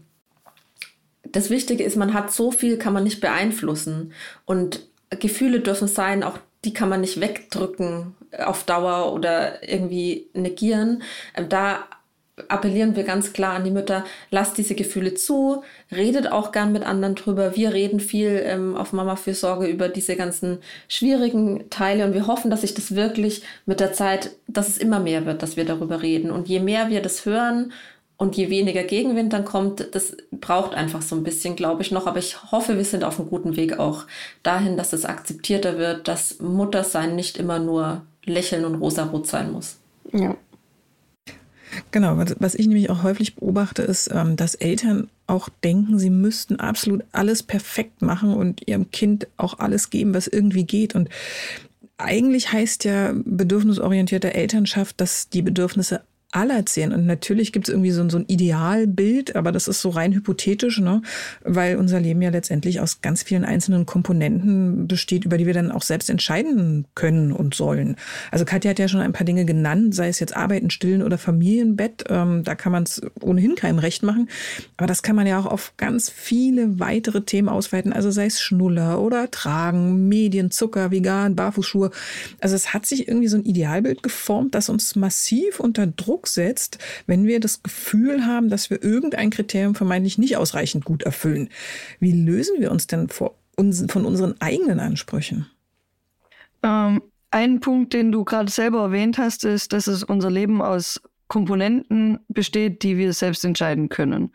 [1.25, 4.13] das Wichtige ist, man hat so viel, kann man nicht beeinflussen.
[4.45, 11.03] Und Gefühle dürfen sein, auch die kann man nicht wegdrücken auf Dauer oder irgendwie negieren.
[11.35, 11.85] Ähm, da
[12.49, 16.85] appellieren wir ganz klar an die Mütter, lasst diese Gefühle zu, redet auch gern mit
[16.85, 17.57] anderen drüber.
[17.57, 22.51] Wir reden viel ähm, auf Mama Fürsorge über diese ganzen schwierigen Teile und wir hoffen,
[22.51, 26.03] dass sich das wirklich mit der Zeit, dass es immer mehr wird, dass wir darüber
[26.03, 26.31] reden.
[26.31, 27.73] Und je mehr wir das hören
[28.21, 32.07] und je weniger Gegenwind dann kommt, das braucht einfach so ein bisschen, glaube ich, noch.
[32.07, 34.05] Aber ich hoffe, wir sind auf einem guten Weg auch
[34.43, 39.79] dahin, dass es akzeptierter wird, dass Muttersein nicht immer nur lächeln und rosarot sein muss.
[40.13, 40.37] Ja.
[41.93, 46.57] Genau, was ich nämlich auch häufig beobachte, ist, ähm, dass Eltern auch denken, sie müssten
[46.57, 50.95] absolut alles perfekt machen und ihrem Kind auch alles geben, was irgendwie geht.
[50.95, 51.09] Und
[51.97, 56.93] eigentlich heißt ja bedürfnisorientierte Elternschaft, dass die Bedürfnisse alle erzählen.
[56.93, 60.81] Und natürlich gibt es irgendwie so, so ein Idealbild, aber das ist so rein hypothetisch,
[60.81, 61.03] ne?
[61.43, 65.73] weil unser Leben ja letztendlich aus ganz vielen einzelnen Komponenten besteht, über die wir dann
[65.73, 67.97] auch selbst entscheiden können und sollen.
[68.31, 71.19] Also Katja hat ja schon ein paar Dinge genannt, sei es jetzt Arbeiten, Stillen oder
[71.19, 72.05] Familienbett.
[72.09, 74.29] Ähm, da kann man es ohnehin keinem recht machen.
[74.77, 77.93] Aber das kann man ja auch auf ganz viele weitere Themen ausweiten.
[77.93, 81.91] Also sei es Schnuller oder Tragen, Medien, Zucker, vegan, Barfußschuhe.
[82.41, 86.29] Also es hat sich irgendwie so ein Idealbild geformt, das uns massiv unter Druck Druck
[86.29, 91.49] setzt, wenn wir das Gefühl haben, dass wir irgendein Kriterium vermeintlich nicht ausreichend gut erfüllen.
[91.99, 93.09] Wie lösen wir uns denn
[93.57, 95.47] uns, von unseren eigenen Ansprüchen?
[96.63, 101.01] Ähm, ein Punkt, den du gerade selber erwähnt hast, ist, dass es unser Leben aus
[101.29, 104.35] Komponenten besteht, die wir selbst entscheiden können.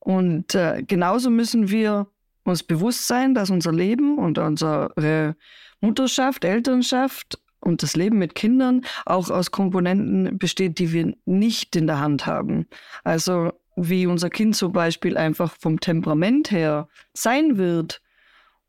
[0.00, 2.08] Und äh, genauso müssen wir
[2.44, 5.36] uns bewusst sein, dass unser Leben und unsere
[5.80, 11.86] Mutterschaft, Elternschaft und das Leben mit Kindern auch aus Komponenten besteht, die wir nicht in
[11.86, 12.66] der Hand haben.
[13.04, 18.02] Also wie unser Kind zum Beispiel einfach vom Temperament her sein wird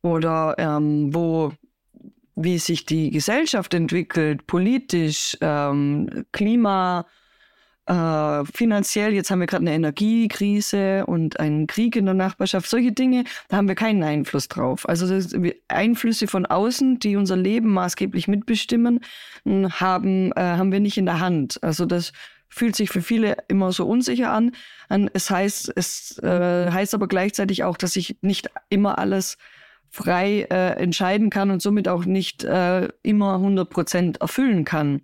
[0.01, 1.53] oder ähm, wo
[2.35, 7.05] wie sich die Gesellschaft entwickelt, politisch, ähm, Klima,
[7.85, 12.91] äh, finanziell, jetzt haben wir gerade eine Energiekrise und einen Krieg in der Nachbarschaft, solche
[12.91, 14.87] Dinge, da haben wir keinen Einfluss drauf.
[14.87, 15.05] Also
[15.67, 19.01] Einflüsse von außen, die unser Leben maßgeblich mitbestimmen,
[19.45, 21.61] haben, äh, haben wir nicht in der Hand.
[21.61, 22.13] Also das
[22.47, 24.51] fühlt sich für viele immer so unsicher an.
[25.13, 29.37] Es heißt, es äh, heißt aber gleichzeitig auch, dass ich nicht immer alles
[29.89, 35.01] frei äh, entscheiden kann und somit auch nicht äh, immer 100 Prozent erfüllen kann.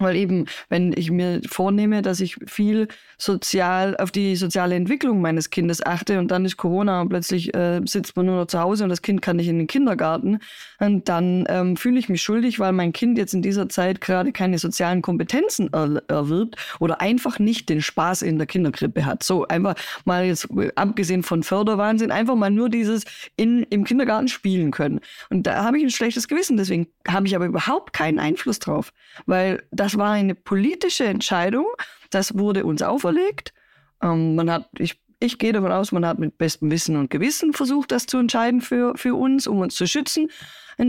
[0.00, 5.50] Weil eben, wenn ich mir vornehme, dass ich viel sozial auf die soziale Entwicklung meines
[5.50, 8.82] Kindes achte und dann ist Corona und plötzlich äh, sitzt man nur noch zu Hause
[8.84, 10.40] und das Kind kann nicht in den Kindergarten,
[10.80, 14.32] und dann ähm, fühle ich mich schuldig, weil mein Kind jetzt in dieser Zeit gerade
[14.32, 19.22] keine sozialen Kompetenzen er erwirbt oder einfach nicht den Spaß in der Kinderkrippe hat.
[19.22, 23.04] So einfach mal jetzt abgesehen von Förderwahnsinn, einfach mal nur dieses
[23.36, 25.00] in, im Kindergarten spielen können.
[25.28, 28.92] Und da habe ich ein schlechtes Gewissen, deswegen habe ich aber überhaupt keinen Einfluss drauf,
[29.26, 31.66] weil das das war eine politische Entscheidung.
[32.10, 33.52] Das wurde uns auferlegt.
[34.00, 37.52] Ähm, man hat, ich, ich gehe davon aus, man hat mit bestem Wissen und Gewissen
[37.52, 40.28] versucht, das zu entscheiden für, für uns, um uns zu schützen.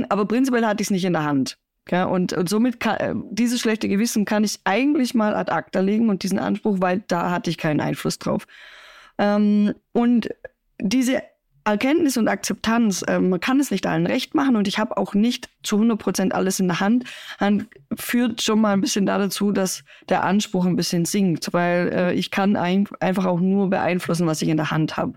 [0.10, 1.58] Aber prinzipiell hatte ich es nicht in der Hand.
[1.90, 5.80] Ja, und, und somit kann, äh, dieses schlechte Gewissen kann ich eigentlich mal ad acta
[5.80, 8.46] legen und diesen Anspruch, weil da hatte ich keinen Einfluss drauf.
[9.18, 10.30] Ähm, und
[10.80, 11.24] diese
[11.64, 15.14] Erkenntnis und Akzeptanz, äh, man kann es nicht allen recht machen und ich habe auch
[15.14, 17.06] nicht zu 100 Prozent alles in der Hand,
[17.40, 22.14] dann führt schon mal ein bisschen dazu, dass der Anspruch ein bisschen sinkt, weil äh,
[22.14, 25.14] ich kann ein, einfach auch nur beeinflussen, was ich in der Hand habe.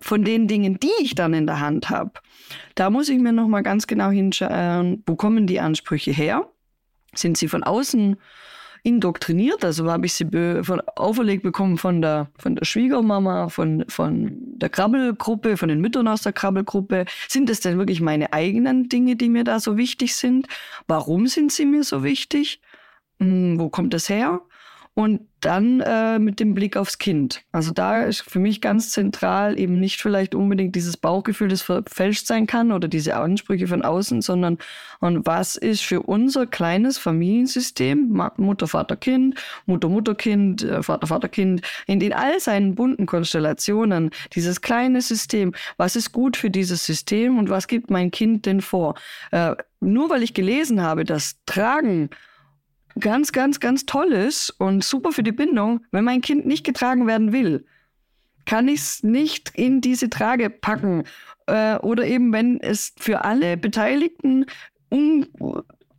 [0.00, 2.12] Von den Dingen, die ich dann in der Hand habe,
[2.76, 6.48] da muss ich mir noch mal ganz genau hinschauen, wo kommen die Ansprüche her?
[7.14, 8.16] Sind sie von außen
[8.86, 9.64] indoktriniert.
[9.64, 10.26] Also habe ich sie
[10.62, 16.06] von, auferlegt bekommen von der, von der Schwiegermama, von, von der Krabbelgruppe, von den Müttern
[16.06, 17.04] aus der Krabbelgruppe.
[17.28, 20.46] Sind es denn wirklich meine eigenen Dinge, die mir da so wichtig sind?
[20.86, 22.60] Warum sind sie mir so wichtig?
[23.18, 24.40] Hm, wo kommt das her?
[24.98, 27.42] Und dann äh, mit dem Blick aufs Kind.
[27.52, 32.26] Also da ist für mich ganz zentral eben nicht vielleicht unbedingt dieses Bauchgefühl, das verfälscht
[32.26, 34.56] sein kann oder diese Ansprüche von außen, sondern
[35.00, 41.08] und was ist für unser kleines Familiensystem, Mutter, Vater, Kind, Mutter, Mutter, Kind, äh, Vater,
[41.08, 46.48] Vater, Kind, in den all seinen bunten Konstellationen, dieses kleine System, was ist gut für
[46.48, 48.94] dieses System und was gibt mein Kind denn vor?
[49.30, 52.08] Äh, nur weil ich gelesen habe, dass Tragen
[52.98, 57.06] ganz, ganz, ganz toll ist und super für die Bindung, wenn mein Kind nicht getragen
[57.06, 57.66] werden will,
[58.46, 61.04] kann ich es nicht in diese Trage packen.
[61.46, 64.46] Äh, oder eben, wenn es für alle Beteiligten
[64.90, 65.26] un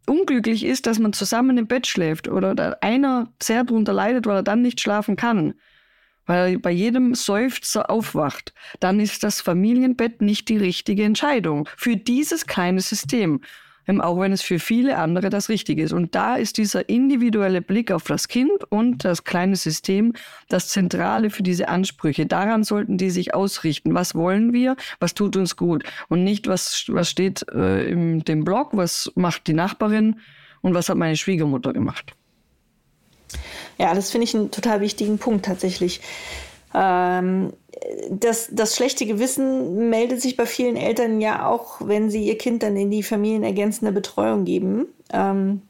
[0.07, 4.43] unglücklich ist, dass man zusammen im Bett schläft oder einer sehr darunter leidet, weil er
[4.43, 5.53] dann nicht schlafen kann,
[6.25, 11.97] weil er bei jedem Seufzer aufwacht, dann ist das Familienbett nicht die richtige Entscheidung für
[11.97, 13.41] dieses kleine System
[14.01, 15.93] auch wenn es für viele andere das Richtige ist.
[15.93, 20.13] Und da ist dieser individuelle Blick auf das Kind und das kleine System
[20.49, 22.25] das Zentrale für diese Ansprüche.
[22.25, 23.93] Daran sollten die sich ausrichten.
[23.93, 24.75] Was wollen wir?
[24.99, 25.83] Was tut uns gut?
[26.09, 30.19] Und nicht, was, was steht äh, in dem Blog, was macht die Nachbarin
[30.61, 32.13] und was hat meine Schwiegermutter gemacht.
[33.77, 36.01] Ja, das finde ich einen total wichtigen Punkt tatsächlich.
[36.73, 37.53] Ähm,
[38.09, 42.63] das, das schlechte Gewissen meldet sich bei vielen Eltern ja auch, wenn sie ihr Kind
[42.63, 44.87] dann in die familienergänzende Betreuung geben.
[45.13, 45.61] Ähm,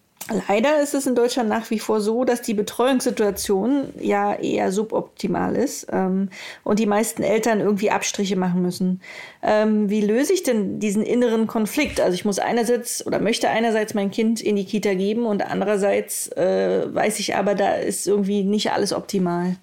[0.50, 5.56] Leider ist es in Deutschland nach wie vor so, dass die Betreuungssituation ja eher suboptimal
[5.56, 6.30] ist ähm,
[6.66, 9.02] und die meisten Eltern irgendwie Abstriche machen müssen.
[9.42, 12.02] Ähm, wie löse ich denn diesen inneren Konflikt?
[12.02, 16.28] Also ich muss einerseits oder möchte einerseits mein Kind in die Kita geben und andererseits
[16.34, 19.56] äh, weiß ich aber, da ist irgendwie nicht alles optimal.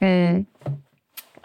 [0.00, 0.46] Mhm.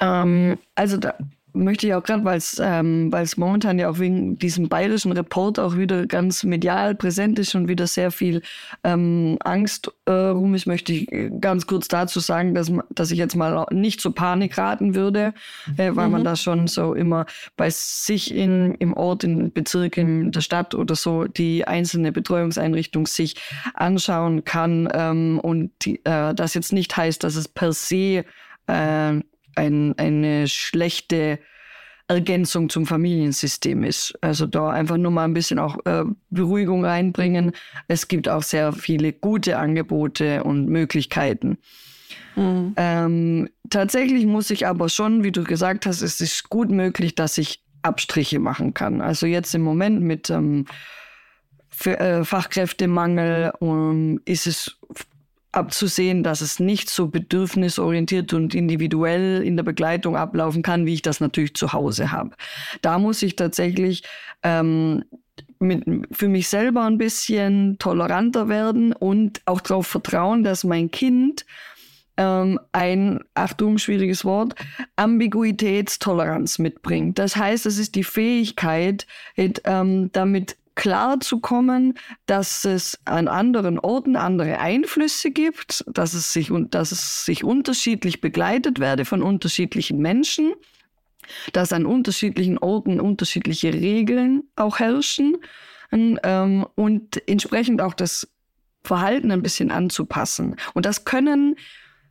[0.03, 1.15] Ähm, also da
[1.53, 5.77] möchte ich auch gerade, weil es ähm, momentan ja auch wegen diesem bayerischen Report auch
[5.77, 8.41] wieder ganz medial präsent ist und wieder sehr viel
[8.83, 11.07] ähm, Angst äh, rum ist, möchte ich
[11.39, 15.33] ganz kurz dazu sagen, dass, dass ich jetzt mal nicht zur Panik raten würde,
[15.77, 16.13] äh, weil mhm.
[16.13, 20.73] man da schon so immer bei sich in, im Ort, im Bezirk, in der Stadt
[20.73, 23.35] oder so die einzelne Betreuungseinrichtung sich
[23.75, 28.25] anschauen kann ähm, und die, äh, das jetzt nicht heißt, dass es per se
[28.67, 29.21] äh,
[29.55, 31.39] ein, eine schlechte
[32.07, 34.13] Ergänzung zum Familiensystem ist.
[34.21, 37.53] Also da einfach nur mal ein bisschen auch äh, Beruhigung reinbringen.
[37.87, 41.57] Es gibt auch sehr viele gute Angebote und Möglichkeiten.
[42.35, 42.73] Mhm.
[42.75, 47.37] Ähm, tatsächlich muss ich aber schon, wie du gesagt hast, es ist gut möglich, dass
[47.37, 49.01] ich Abstriche machen kann.
[49.01, 50.65] Also jetzt im Moment mit ähm,
[51.85, 54.77] äh, Fachkräftemangel um, ist es
[55.53, 61.01] abzusehen, dass es nicht so bedürfnisorientiert und individuell in der Begleitung ablaufen kann, wie ich
[61.01, 62.31] das natürlich zu Hause habe.
[62.81, 64.03] Da muss ich tatsächlich
[64.41, 65.03] ähm,
[65.59, 71.45] mit, für mich selber ein bisschen toleranter werden und auch darauf vertrauen, dass mein Kind
[72.17, 74.55] ähm, ein, Achtung, schwieriges Wort,
[74.95, 77.17] Ambiguitätstoleranz mitbringt.
[77.17, 81.93] Das heißt, es ist die Fähigkeit, ähm, damit klar zu kommen,
[82.25, 88.21] dass es an anderen Orten andere Einflüsse gibt, dass es sich, dass es sich unterschiedlich
[88.21, 90.53] begleitet werde von unterschiedlichen Menschen,
[91.53, 95.37] dass an unterschiedlichen Orten unterschiedliche Regeln auch herrschen
[95.91, 98.27] und, ähm, und entsprechend auch das
[98.83, 100.55] Verhalten ein bisschen anzupassen.
[100.73, 101.55] Und das können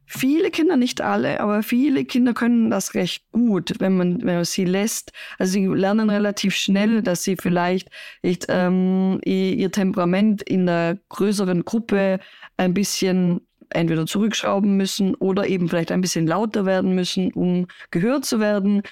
[0.06, 4.44] Viele Kinder, nicht alle, aber viele Kinder können das recht gut, wenn man, wenn man
[4.44, 5.12] sie lässt.
[5.38, 7.88] Also sie lernen relativ schnell, dass sie vielleicht
[8.20, 12.20] echt, ähm, ihr Temperament in der größeren Gruppe
[12.56, 18.24] ein bisschen entweder zurückschrauben müssen oder eben vielleicht ein bisschen lauter werden müssen, um gehört
[18.24, 18.82] zu werden.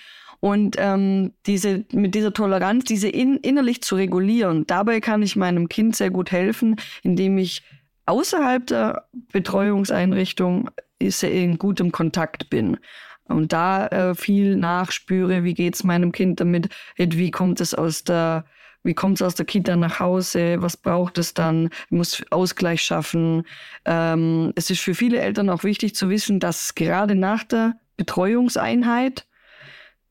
[0.41, 5.69] Und ähm, diese, mit dieser Toleranz, diese in, innerlich zu regulieren, dabei kann ich meinem
[5.69, 7.63] Kind sehr gut helfen, indem ich
[8.07, 12.79] außerhalb der Betreuungseinrichtung in gutem Kontakt bin.
[13.25, 18.03] Und da äh, viel nachspüre, wie geht es meinem Kind damit, wie kommt es aus
[18.03, 18.45] der,
[18.83, 22.83] wie kommt es aus der Kita nach Hause, was braucht es dann, ich muss Ausgleich
[22.83, 23.45] schaffen.
[23.85, 29.27] Ähm, es ist für viele Eltern auch wichtig zu wissen, dass gerade nach der Betreuungseinheit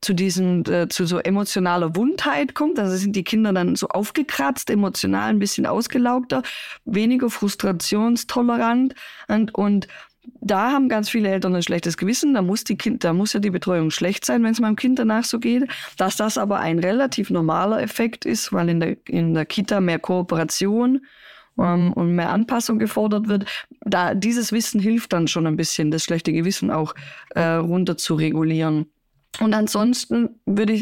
[0.00, 2.78] zu diesen, äh, zu so emotionaler Wundheit kommt.
[2.78, 6.42] Also sind die Kinder dann so aufgekratzt, emotional ein bisschen ausgelaugter,
[6.84, 8.94] weniger frustrationstolerant
[9.28, 9.88] und, und
[10.40, 12.34] da haben ganz viele Eltern ein schlechtes Gewissen.
[12.34, 14.98] Da muss, die kind, da muss ja die Betreuung schlecht sein, wenn es meinem Kind
[14.98, 15.68] danach so geht.
[15.96, 19.98] Dass das aber ein relativ normaler Effekt ist, weil in der, in der Kita mehr
[19.98, 21.04] Kooperation
[21.58, 23.44] ähm, und mehr Anpassung gefordert wird.
[23.80, 26.94] Da, dieses Wissen hilft dann schon ein bisschen, das schlechte Gewissen auch
[27.30, 28.86] äh, runter zu regulieren.
[29.40, 30.80] Und ansonsten würde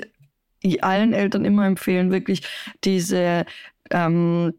[0.61, 2.43] ich allen Eltern immer empfehlen, wirklich
[2.85, 3.45] diese
[3.91, 4.55] ähm,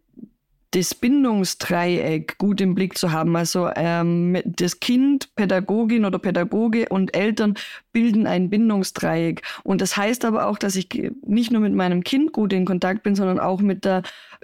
[0.71, 3.35] das Bindungsdreieck gut im Blick zu haben.
[3.35, 7.55] Also ähm, das Kind, Pädagogin oder Pädagoge und Eltern
[7.91, 9.41] bilden ein Bindungsdreieck.
[9.63, 13.03] Und das heißt aber auch, dass ich nicht nur mit meinem Kind gut in Kontakt
[13.03, 14.03] bin, sondern auch mit der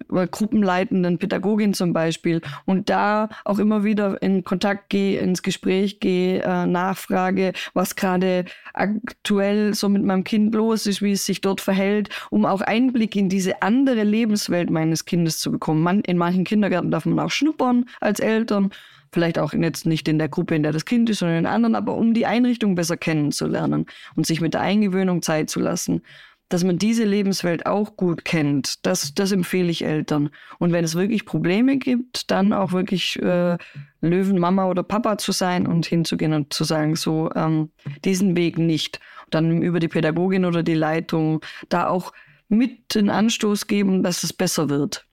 [0.09, 2.41] gruppenleitenden Pädagogin zum Beispiel.
[2.65, 8.45] Und da auch immer wieder in Kontakt gehe, ins Gespräch gehe, äh, nachfrage, was gerade
[8.73, 13.15] aktuell so mit meinem Kind los ist, wie es sich dort verhält, um auch Einblick
[13.15, 15.81] in diese andere Lebenswelt meines Kindes zu bekommen.
[15.81, 18.71] Man, in manchen Kindergärten darf man auch schnuppern als Eltern
[19.11, 21.75] vielleicht auch jetzt nicht in der Gruppe, in der das Kind ist, sondern in anderen,
[21.75, 23.85] aber um die Einrichtung besser kennenzulernen
[24.17, 26.01] und sich mit der Eingewöhnung Zeit zu lassen
[26.49, 28.85] dass man diese Lebenswelt auch gut kennt.
[28.85, 30.29] Das, das empfehle ich Eltern.
[30.59, 33.57] Und wenn es wirklich Probleme gibt, dann auch wirklich äh,
[34.01, 37.71] Löwen, Mama oder Papa zu sein und hinzugehen und zu sagen, so ähm,
[38.03, 38.99] diesen Weg nicht.
[39.31, 42.13] dann über die Pädagogin oder die Leitung da auch
[42.47, 45.07] mit den Anstoß geben, dass es besser wird.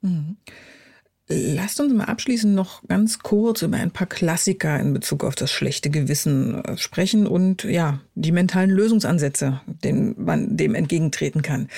[0.00, 0.36] Mhm.
[1.34, 5.50] Lasst uns mal abschließend noch ganz kurz über ein paar Klassiker in Bezug auf das
[5.50, 11.68] schlechte Gewissen äh, sprechen und ja, die mentalen Lösungsansätze, denen man dem entgegentreten kann.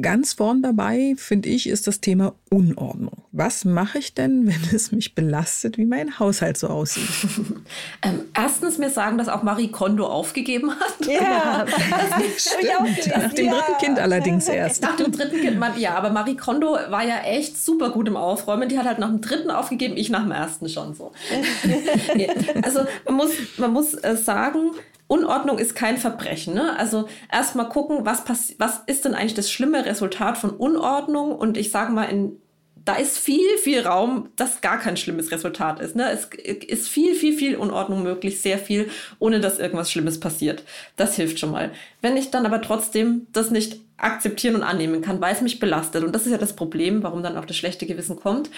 [0.00, 3.22] Ganz vorn dabei, finde ich, ist das Thema Unordnung.
[3.38, 7.06] Was mache ich denn, wenn es mich belastet, wie mein Haushalt so aussieht?
[8.02, 11.06] ähm, erstens mir sagen, dass auch Marie Kondo aufgegeben hat.
[11.06, 13.14] Ja, das stimmt.
[13.14, 14.80] Nach dem dritten Kind allerdings erst.
[14.86, 18.16] Nach dem dritten Kind, man, ja, aber Marie Kondo war ja echt super gut im
[18.16, 18.70] Aufräumen.
[18.70, 21.12] Die hat halt nach dem dritten aufgegeben, ich nach dem ersten schon so.
[22.62, 24.70] also man muss, man muss äh, sagen,
[25.08, 26.54] Unordnung ist kein Verbrechen.
[26.54, 26.74] Ne?
[26.78, 28.22] Also erstmal gucken, was,
[28.56, 31.36] was ist denn eigentlich das schlimme Resultat von Unordnung?
[31.36, 32.40] Und ich sage mal, in
[32.86, 35.96] da ist viel, viel Raum, das gar kein schlimmes Resultat ist.
[35.96, 36.08] Ne?
[36.08, 36.28] Es
[36.68, 40.62] ist viel, viel, viel Unordnung möglich, sehr viel, ohne dass irgendwas Schlimmes passiert.
[40.94, 41.72] Das hilft schon mal.
[42.00, 46.04] Wenn ich dann aber trotzdem das nicht akzeptieren und annehmen kann, weil es mich belastet,
[46.04, 48.50] und das ist ja das Problem, warum dann auch das schlechte Gewissen kommt,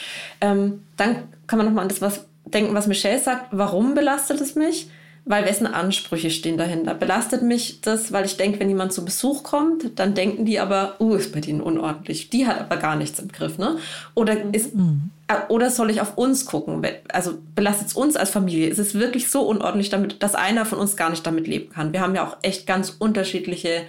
[0.43, 4.55] ähm, dann kann man nochmal an das was denken, was Michelle sagt, warum belastet es
[4.55, 4.91] mich?
[5.29, 6.95] Weil wessen Ansprüche stehen dahinter.
[6.95, 10.97] Belastet mich das, weil ich denke, wenn jemand zu Besuch kommt, dann denken die aber,
[11.01, 12.31] uh, ist bei denen unordentlich.
[12.31, 13.77] Die hat aber gar nichts im Griff, ne?
[14.15, 14.55] Oder mhm.
[14.55, 15.11] ist, mhm.
[15.49, 16.83] oder soll ich auf uns gucken?
[17.13, 18.69] Also belastet es uns als Familie?
[18.69, 21.93] Ist es wirklich so unordentlich, damit, dass einer von uns gar nicht damit leben kann?
[21.93, 23.83] Wir haben ja auch echt ganz unterschiedliche,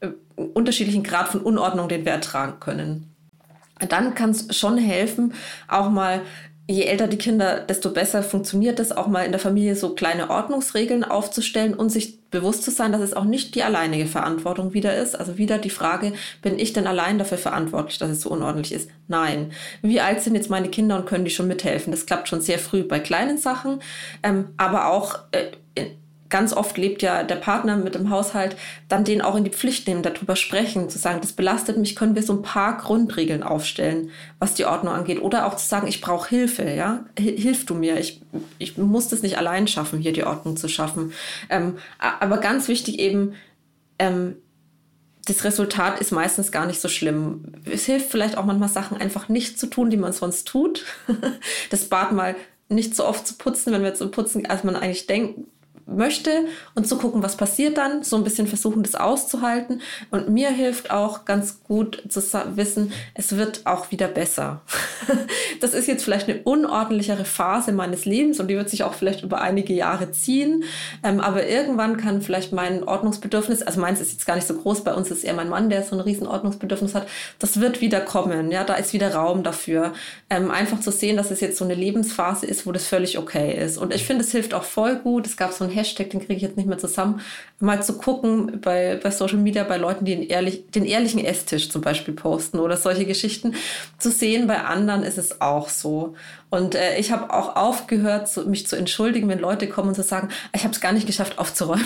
[0.00, 3.10] äh, unterschiedlichen Grad von Unordnung, den wir ertragen können
[3.88, 5.32] dann kann es schon helfen,
[5.66, 6.20] auch mal
[6.70, 10.30] je älter die Kinder, desto besser funktioniert es auch mal in der Familie so kleine
[10.30, 14.96] Ordnungsregeln aufzustellen und sich bewusst zu sein, dass es auch nicht die alleinige Verantwortung wieder
[14.96, 15.18] ist.
[15.18, 16.12] Also wieder die Frage,
[16.42, 18.88] bin ich denn allein dafür verantwortlich, dass es so unordentlich ist?
[19.08, 19.52] Nein.
[19.82, 21.90] Wie alt sind jetzt meine Kinder und können die schon mithelfen?
[21.90, 23.80] Das klappt schon sehr früh bei kleinen Sachen,
[24.22, 25.46] ähm, aber auch äh,
[26.30, 28.56] ganz oft lebt ja der Partner mit dem Haushalt,
[28.88, 32.14] dann den auch in die Pflicht nehmen, darüber sprechen, zu sagen, das belastet mich, können
[32.14, 35.20] wir so ein paar Grundregeln aufstellen, was die Ordnung angeht.
[35.20, 38.22] Oder auch zu sagen, ich brauche Hilfe, ja, hilf du mir, ich,
[38.58, 41.12] ich muss das nicht allein schaffen, hier die Ordnung zu schaffen.
[41.50, 43.34] Ähm, aber ganz wichtig eben,
[43.98, 44.36] ähm,
[45.26, 47.52] das Resultat ist meistens gar nicht so schlimm.
[47.64, 50.84] Es hilft vielleicht auch manchmal Sachen einfach nicht zu tun, die man sonst tut.
[51.70, 52.36] das Bad mal
[52.68, 55.40] nicht so oft zu putzen, wenn wir zu putzen, als man eigentlich denkt,
[55.90, 59.80] möchte und zu gucken, was passiert dann, so ein bisschen versuchen, das auszuhalten.
[60.10, 62.20] Und mir hilft auch ganz gut zu
[62.56, 64.62] wissen, es wird auch wieder besser.
[65.60, 69.22] das ist jetzt vielleicht eine unordentlichere Phase meines Lebens und die wird sich auch vielleicht
[69.22, 70.64] über einige Jahre ziehen.
[71.02, 74.84] Ähm, aber irgendwann kann vielleicht mein Ordnungsbedürfnis, also meins ist jetzt gar nicht so groß,
[74.84, 77.06] bei uns ist eher mein Mann, der so ein riesen Ordnungsbedürfnis hat,
[77.38, 78.50] das wird wieder kommen.
[78.50, 79.92] Ja, da ist wieder Raum dafür.
[80.28, 83.56] Ähm, einfach zu sehen, dass es jetzt so eine Lebensphase ist, wo das völlig okay
[83.56, 83.78] ist.
[83.78, 85.26] Und ich finde, es hilft auch voll gut.
[85.26, 87.20] Es gab so ein Hashtag, den kriege ich jetzt nicht mehr zusammen,
[87.58, 91.70] mal zu gucken bei, bei Social Media, bei Leuten, die den, ehrlich, den ehrlichen Esstisch
[91.70, 93.54] zum Beispiel posten oder solche Geschichten,
[93.98, 96.14] zu sehen, bei anderen ist es auch so.
[96.50, 100.02] Und äh, ich habe auch aufgehört, zu, mich zu entschuldigen, wenn Leute kommen und zu
[100.02, 101.84] sagen, ich habe es gar nicht geschafft aufzuräumen.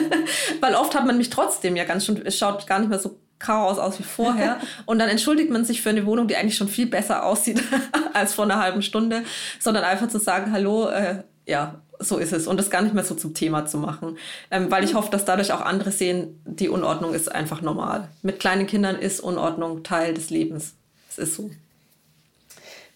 [0.60, 3.18] Weil oft hat man mich trotzdem ja ganz schön, es schaut gar nicht mehr so
[3.38, 4.58] Chaos aus wie vorher.
[4.86, 7.62] Und dann entschuldigt man sich für eine Wohnung, die eigentlich schon viel besser aussieht
[8.12, 9.22] als vor einer halben Stunde,
[9.58, 13.04] sondern einfach zu sagen, hallo, äh, ja, so ist es und das gar nicht mehr
[13.04, 14.18] so zum Thema zu machen,
[14.50, 18.08] ähm, weil ich hoffe, dass dadurch auch andere sehen, die Unordnung ist einfach normal.
[18.22, 20.74] Mit kleinen Kindern ist Unordnung Teil des Lebens.
[21.10, 21.50] Es ist so.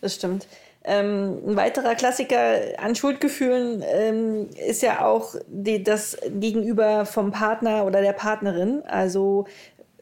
[0.01, 0.47] Das stimmt.
[0.85, 7.85] Ähm, ein weiterer Klassiker an Schuldgefühlen ähm, ist ja auch die, das Gegenüber vom Partner
[7.85, 8.83] oder der Partnerin.
[8.87, 9.47] Also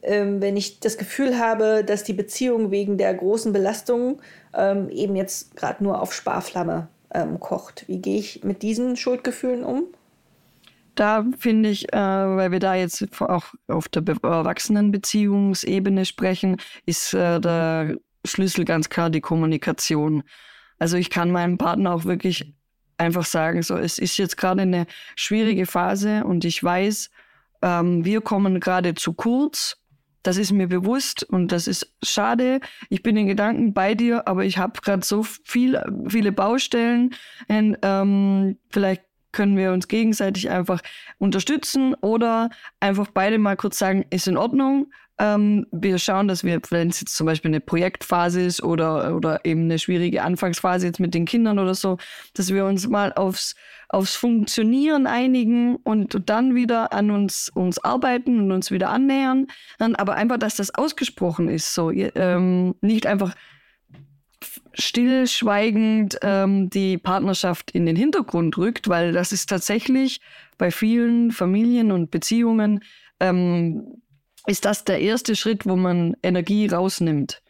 [0.02, 4.20] ähm, wenn ich das Gefühl habe, dass die Beziehung wegen der großen Belastung
[4.54, 7.84] ähm, eben jetzt gerade nur auf Sparflamme ähm, kocht.
[7.88, 9.84] Wie gehe ich mit diesen Schuldgefühlen um?
[10.94, 17.38] Da finde ich, äh, weil wir da jetzt auch auf der Erwachsenenbeziehungsebene sprechen, ist äh,
[17.38, 20.22] der Schlüssel ganz klar die Kommunikation.
[20.78, 22.54] Also ich kann meinem Partner auch wirklich
[22.98, 24.86] einfach sagen, so es ist jetzt gerade eine
[25.16, 27.10] schwierige Phase und ich weiß,
[27.62, 29.76] ähm, wir kommen gerade zu kurz
[30.26, 32.60] das ist mir bewusst und das ist schade.
[32.88, 37.14] Ich bin in Gedanken bei dir, aber ich habe gerade so viel, viele Baustellen.
[37.48, 39.02] Und, ähm, vielleicht
[39.32, 40.80] können wir uns gegenseitig einfach
[41.18, 42.50] unterstützen oder
[42.80, 44.90] einfach beide mal kurz sagen, ist in Ordnung.
[45.18, 49.44] Ähm, wir schauen, dass wir, wenn es jetzt zum Beispiel eine Projektphase ist oder, oder
[49.44, 51.96] eben eine schwierige Anfangsphase jetzt mit den Kindern oder so,
[52.34, 53.54] dass wir uns mal aufs,
[53.88, 59.46] aufs Funktionieren einigen und dann wieder an uns, uns arbeiten und uns wieder annähern.
[59.78, 63.34] Aber einfach, dass das ausgesprochen ist, so ähm, nicht einfach
[64.74, 70.20] stillschweigend ähm, die Partnerschaft in den Hintergrund rückt, weil das ist tatsächlich
[70.58, 72.80] bei vielen Familien und Beziehungen
[73.18, 74.02] ähm,
[74.46, 77.42] ist das der erste Schritt, wo man Energie rausnimmt.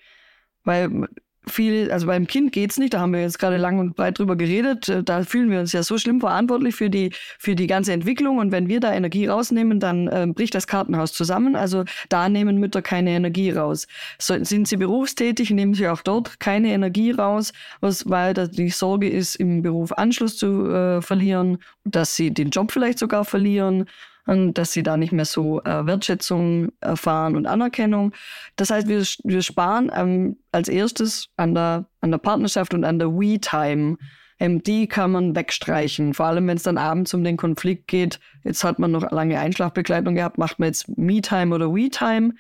[0.65, 1.09] Weil
[1.49, 4.37] viel, also beim Kind geht's nicht, da haben wir jetzt gerade lang und breit drüber
[4.37, 4.89] geredet.
[4.89, 8.39] Äh, da fühlen wir uns ja so schlimm verantwortlich für die, für die ganze Entwicklung.
[8.39, 11.55] Und wenn wir da Energie rausnehmen, dann äh, bricht das Kartenhaus zusammen.
[11.55, 13.87] Also da nehmen Mütter keine Energie raus.
[14.19, 18.71] So, sind sie berufstätig, nehmen sie auch dort keine Energie raus, was, weil da die
[18.71, 23.87] Sorge ist, im Beruf Anschluss zu äh, verlieren, dass sie den Job vielleicht sogar verlieren
[24.27, 28.13] dass sie da nicht mehr so äh, Wertschätzung erfahren und Anerkennung.
[28.57, 32.99] Das heißt, wir, wir sparen ähm, als erstes an der, an der Partnerschaft und an
[32.99, 33.97] der We-Time.
[34.39, 36.13] Ähm, die kann man wegstreichen.
[36.13, 38.19] Vor allem, wenn es dann abends um den Konflikt geht.
[38.43, 42.35] Jetzt hat man noch lange Einschlafbegleitung gehabt, macht man jetzt Me-Time oder We-Time.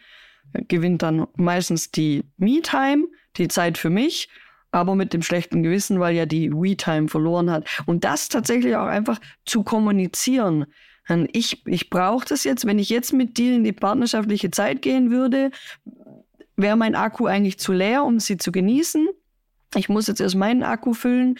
[0.68, 3.06] Gewinnt dann meistens die Me-Time,
[3.36, 4.28] die Zeit für mich
[4.76, 7.66] aber mit dem schlechten Gewissen, weil ja die We-Time verloren hat.
[7.86, 10.66] Und das tatsächlich auch einfach zu kommunizieren.
[11.32, 15.10] Ich, ich brauche das jetzt, wenn ich jetzt mit dir in die partnerschaftliche Zeit gehen
[15.10, 15.50] würde,
[16.56, 19.08] wäre mein Akku eigentlich zu leer, um sie zu genießen
[19.74, 21.36] ich muss jetzt erst meinen Akku füllen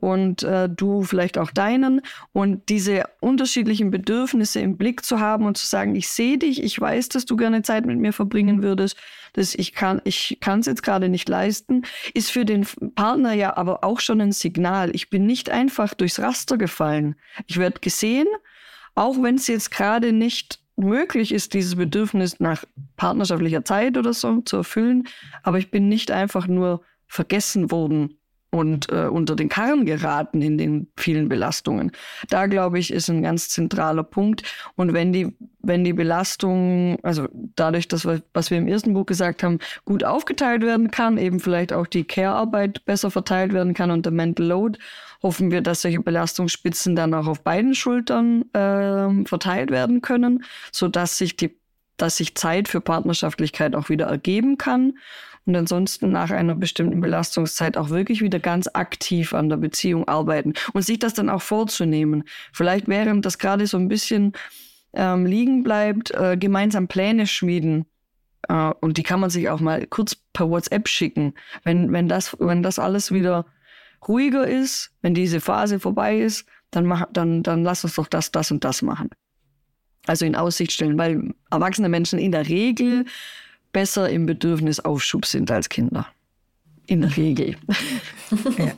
[0.00, 2.00] und äh, du vielleicht auch deinen.
[2.32, 6.80] Und diese unterschiedlichen Bedürfnisse im Blick zu haben und zu sagen, ich sehe dich, ich
[6.80, 8.96] weiß, dass du gerne Zeit mit mir verbringen würdest,
[9.34, 11.82] dass ich kann, ich kann es jetzt gerade nicht leisten,
[12.14, 14.90] ist für den Partner ja aber auch schon ein Signal.
[14.94, 17.16] Ich bin nicht einfach durchs Raster gefallen.
[17.46, 18.26] Ich werde gesehen,
[18.98, 22.64] auch wenn es jetzt gerade nicht möglich ist, dieses Bedürfnis nach
[22.96, 25.06] partnerschaftlicher Zeit oder so zu erfüllen,
[25.44, 28.18] aber ich bin nicht einfach nur vergessen wurden
[28.50, 31.92] und äh, unter den Karren geraten in den vielen Belastungen.
[32.30, 34.42] Da glaube ich, ist ein ganz zentraler Punkt.
[34.74, 39.06] Und wenn die, wenn die Belastung, also dadurch, dass wir, was wir im ersten Buch
[39.06, 43.90] gesagt haben, gut aufgeteilt werden kann, eben vielleicht auch die Care-Arbeit besser verteilt werden kann
[43.90, 44.78] und der Mental Load,
[45.22, 50.88] hoffen wir, dass solche Belastungsspitzen dann auch auf beiden Schultern äh, verteilt werden können, so
[50.88, 51.56] dass sich die
[51.96, 54.94] dass sich Zeit für Partnerschaftlichkeit auch wieder ergeben kann
[55.48, 60.52] und ansonsten nach einer bestimmten Belastungszeit auch wirklich wieder ganz aktiv an der Beziehung arbeiten
[60.74, 62.24] und sich das dann auch vorzunehmen.
[62.52, 64.34] Vielleicht während das gerade so ein bisschen
[64.92, 67.86] ähm, liegen bleibt, äh, gemeinsam Pläne schmieden.
[68.48, 71.32] Äh, und die kann man sich auch mal kurz per WhatsApp schicken.
[71.64, 73.46] Wenn, wenn, das, wenn das alles wieder
[74.06, 78.30] ruhiger ist, wenn diese Phase vorbei ist, dann, mach, dann, dann lass uns doch das,
[78.30, 79.10] das und das machen.
[80.06, 83.04] Also in Aussicht stellen, weil erwachsene Menschen in der Regel
[83.72, 86.06] besser im Bedürfnisaufschub sind als Kinder.
[86.86, 87.56] In der Regel.
[88.58, 88.72] ja.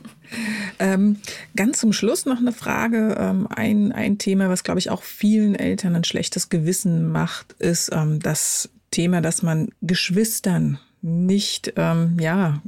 [0.79, 1.17] Ähm,
[1.55, 3.15] ganz zum Schluss noch eine Frage.
[3.17, 7.89] Ähm, ein, ein Thema, was, glaube ich, auch vielen Eltern ein schlechtes Gewissen macht, ist
[7.93, 12.61] ähm, das Thema, dass man Geschwistern nicht ähm, ja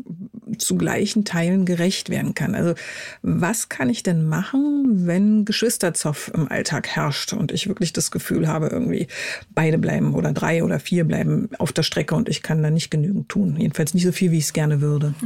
[0.58, 2.56] zu gleichen Teilen gerecht werden kann.
[2.56, 2.74] Also
[3.22, 8.48] was kann ich denn machen, wenn Geschwisterzoff im Alltag herrscht und ich wirklich das Gefühl
[8.48, 9.08] habe, irgendwie
[9.54, 12.92] beide bleiben oder drei oder vier bleiben auf der Strecke und ich kann da nicht
[12.92, 13.56] genügend tun.
[13.58, 15.14] Jedenfalls nicht so viel, wie ich es gerne würde.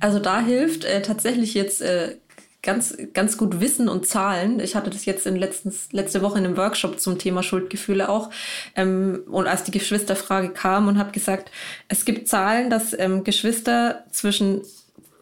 [0.00, 2.16] Also da hilft äh, tatsächlich jetzt äh,
[2.62, 4.60] ganz, ganz gut Wissen und Zahlen.
[4.60, 8.30] Ich hatte das jetzt in letztens, letzte Woche in einem Workshop zum Thema Schuldgefühle auch.
[8.74, 11.50] Ähm, und als die Geschwisterfrage kam und habe gesagt,
[11.88, 14.62] es gibt Zahlen, dass ähm, Geschwister zwischen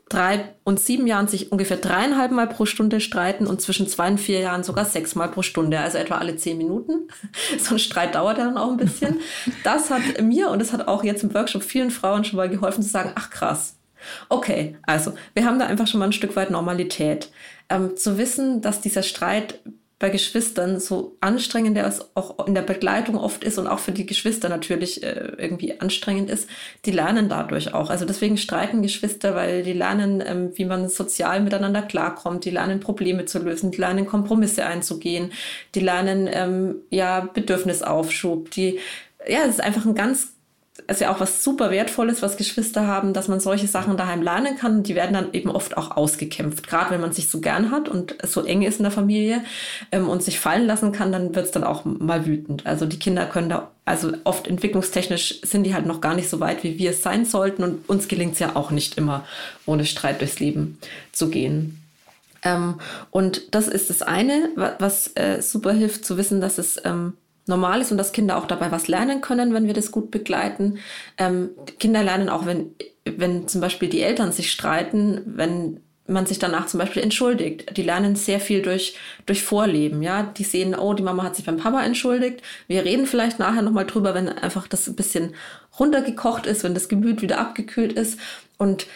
[0.09, 4.19] drei und sieben Jahren sich ungefähr dreieinhalb Mal pro Stunde streiten und zwischen zwei und
[4.19, 7.09] vier Jahren sogar sechs Mal pro Stunde, also etwa alle zehn Minuten.
[7.59, 9.19] so ein Streit dauert dann auch ein bisschen.
[9.65, 12.83] Das hat mir und das hat auch jetzt im Workshop vielen Frauen schon mal geholfen
[12.83, 13.77] zu sagen, ach krass,
[14.29, 17.31] Okay, also wir haben da einfach schon mal ein Stück weit Normalität.
[17.69, 19.61] Ähm, zu wissen, dass dieser Streit
[19.99, 23.93] bei Geschwistern so anstrengend der es auch in der Begleitung oft ist und auch für
[23.93, 26.51] die Geschwister natürlich äh, irgendwie anstrengend ist,
[26.85, 27.89] die lernen dadurch auch.
[27.89, 32.81] Also deswegen streiten Geschwister, weil die lernen, ähm, wie man sozial miteinander klarkommt, die lernen
[32.81, 35.33] Probleme zu lösen, die lernen Kompromisse einzugehen,
[35.75, 38.79] die lernen ähm, ja Bedürfnisaufschub, die
[39.27, 40.36] ja, es ist einfach ein ganz
[40.89, 44.57] ist ja auch was super Wertvolles, was Geschwister haben, dass man solche Sachen daheim lernen
[44.57, 44.83] kann.
[44.83, 46.69] Die werden dann eben oft auch ausgekämpft.
[46.69, 49.43] Gerade wenn man sich so gern hat und so eng ist in der Familie
[49.93, 52.67] ähm, und sich fallen lassen kann, dann wird es dann auch mal wütend.
[52.67, 56.41] Also die Kinder können da, also oft entwicklungstechnisch sind die halt noch gar nicht so
[56.41, 57.63] weit, wie wir es sein sollten.
[57.63, 59.25] Und uns gelingt es ja auch nicht immer,
[59.65, 60.79] ohne Streit durchs Leben
[61.13, 61.83] zu gehen.
[62.43, 67.15] Ähm, und das ist das eine, was äh, super hilft zu wissen, dass es ähm,
[67.47, 70.79] normal ist und dass Kinder auch dabei was lernen können, wenn wir das gut begleiten.
[71.19, 72.75] Ähm, Kinder lernen auch, wenn,
[73.05, 77.77] wenn zum Beispiel die Eltern sich streiten, wenn man sich danach zum Beispiel entschuldigt.
[77.77, 80.23] Die lernen sehr viel durch, durch Vorleben, ja.
[80.23, 82.43] Die sehen, oh, die Mama hat sich beim Papa entschuldigt.
[82.69, 85.35] Wir reden vielleicht nachher nochmal drüber, wenn einfach das ein bisschen
[85.79, 88.19] runtergekocht ist, wenn das Gemüt wieder abgekühlt ist.
[88.57, 88.87] Und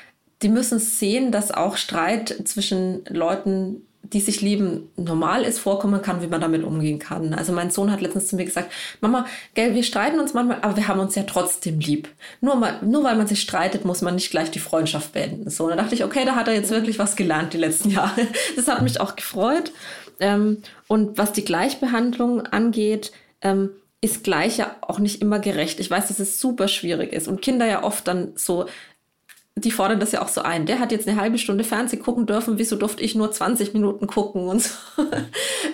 [0.43, 6.23] die müssen sehen, dass auch Streit zwischen Leuten die sich lieben, normal ist, vorkommen kann,
[6.23, 7.35] wie man damit umgehen kann.
[7.35, 10.77] Also mein Sohn hat letztens zu mir gesagt, Mama, gell, wir streiten uns manchmal, aber
[10.77, 12.09] wir haben uns ja trotzdem lieb.
[12.41, 15.51] Nur, mal, nur weil man sich streitet, muss man nicht gleich die Freundschaft beenden.
[15.51, 17.91] So, und da dachte ich, okay, da hat er jetzt wirklich was gelernt die letzten
[17.93, 18.27] Jahre.
[18.57, 19.73] Das hat mich auch gefreut.
[20.19, 23.71] Ähm, und was die Gleichbehandlung angeht, ähm,
[24.03, 25.79] ist gleich ja auch nicht immer gerecht.
[25.79, 28.67] Ich weiß, dass es super schwierig ist und Kinder ja oft dann so
[29.57, 30.67] die fordern das ja auch so ein.
[30.67, 34.07] Der hat jetzt eine halbe Stunde Fernsehen gucken dürfen, wieso durfte ich nur 20 Minuten
[34.07, 34.71] gucken und so.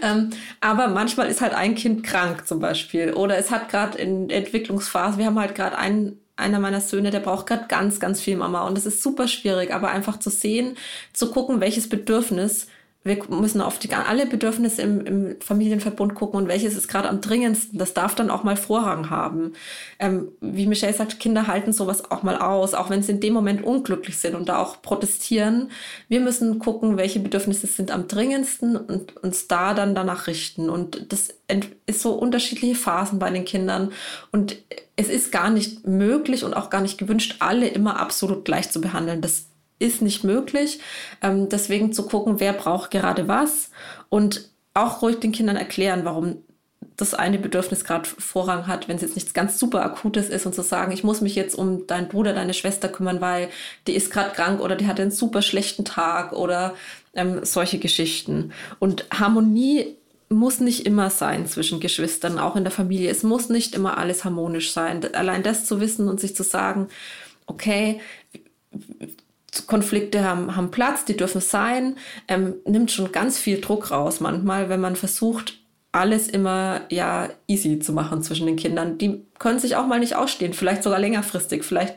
[0.02, 4.30] ähm, aber manchmal ist halt ein Kind krank zum Beispiel oder es hat gerade in
[4.30, 8.36] Entwicklungsphase, wir haben halt gerade einen einer meiner Söhne, der braucht gerade ganz, ganz viel
[8.36, 8.66] Mama.
[8.66, 10.76] Und das ist super schwierig, aber einfach zu sehen,
[11.14, 12.66] zu gucken, welches Bedürfnis
[13.06, 17.20] wir müssen auf die, alle Bedürfnisse im, im Familienverbund gucken und welches ist gerade am
[17.20, 17.78] dringendsten.
[17.78, 19.52] Das darf dann auch mal Vorrang haben.
[20.00, 23.32] Ähm, wie Michelle sagt, Kinder halten sowas auch mal aus, auch wenn sie in dem
[23.32, 25.70] Moment unglücklich sind und da auch protestieren.
[26.08, 30.68] Wir müssen gucken, welche Bedürfnisse sind am dringendsten und uns da dann danach richten.
[30.68, 31.32] Und das
[31.86, 33.92] ist so unterschiedliche Phasen bei den Kindern.
[34.32, 34.56] Und
[34.96, 38.80] es ist gar nicht möglich und auch gar nicht gewünscht, alle immer absolut gleich zu
[38.80, 39.20] behandeln.
[39.20, 39.46] Das
[39.78, 40.80] ist nicht möglich.
[41.22, 43.70] Ähm, deswegen zu gucken, wer braucht gerade was
[44.08, 46.38] und auch ruhig den Kindern erklären, warum
[46.96, 50.54] das eine Bedürfnis gerade Vorrang hat, wenn es jetzt nichts ganz super Akutes ist und
[50.54, 53.50] zu sagen, ich muss mich jetzt um deinen Bruder, deine Schwester kümmern, weil
[53.86, 56.74] die ist gerade krank oder die hat einen super schlechten Tag oder
[57.14, 58.52] ähm, solche Geschichten.
[58.78, 59.96] Und Harmonie
[60.28, 63.10] muss nicht immer sein zwischen Geschwistern, auch in der Familie.
[63.10, 65.14] Es muss nicht immer alles harmonisch sein.
[65.14, 66.88] Allein das zu wissen und sich zu sagen,
[67.46, 68.00] okay,
[69.66, 71.96] Konflikte haben, haben Platz, die dürfen sein,
[72.28, 75.58] ähm, nimmt schon ganz viel Druck raus manchmal, wenn man versucht,
[75.92, 78.98] alles immer ja easy zu machen zwischen den Kindern.
[78.98, 81.96] Die können sich auch mal nicht ausstehen, vielleicht sogar längerfristig, vielleicht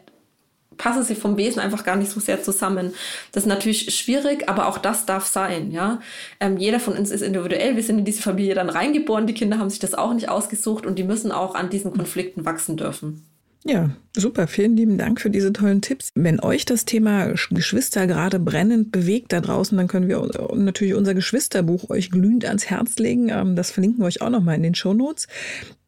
[0.78, 2.93] passen sie vom Wesen einfach gar nicht so sehr zusammen.
[3.32, 5.99] Das ist natürlich schwierig, aber auch das darf sein, ja.
[6.39, 7.76] Ähm, jeder von uns ist individuell.
[7.76, 9.28] Wir sind in diese Familie dann reingeboren.
[9.28, 12.45] Die Kinder haben sich das auch nicht ausgesucht und die müssen auch an diesen Konflikten
[12.45, 13.29] wachsen dürfen.
[13.66, 14.47] Ja, super.
[14.47, 16.12] Vielen lieben Dank für diese tollen Tipps.
[16.16, 21.14] Wenn euch das Thema Geschwister gerade brennend bewegt da draußen, dann können wir natürlich unser
[21.14, 23.30] Geschwisterbuch euch glühend ans Herz legen.
[23.30, 25.28] Ähm, das verlinken wir euch auch nochmal in den Show Notes.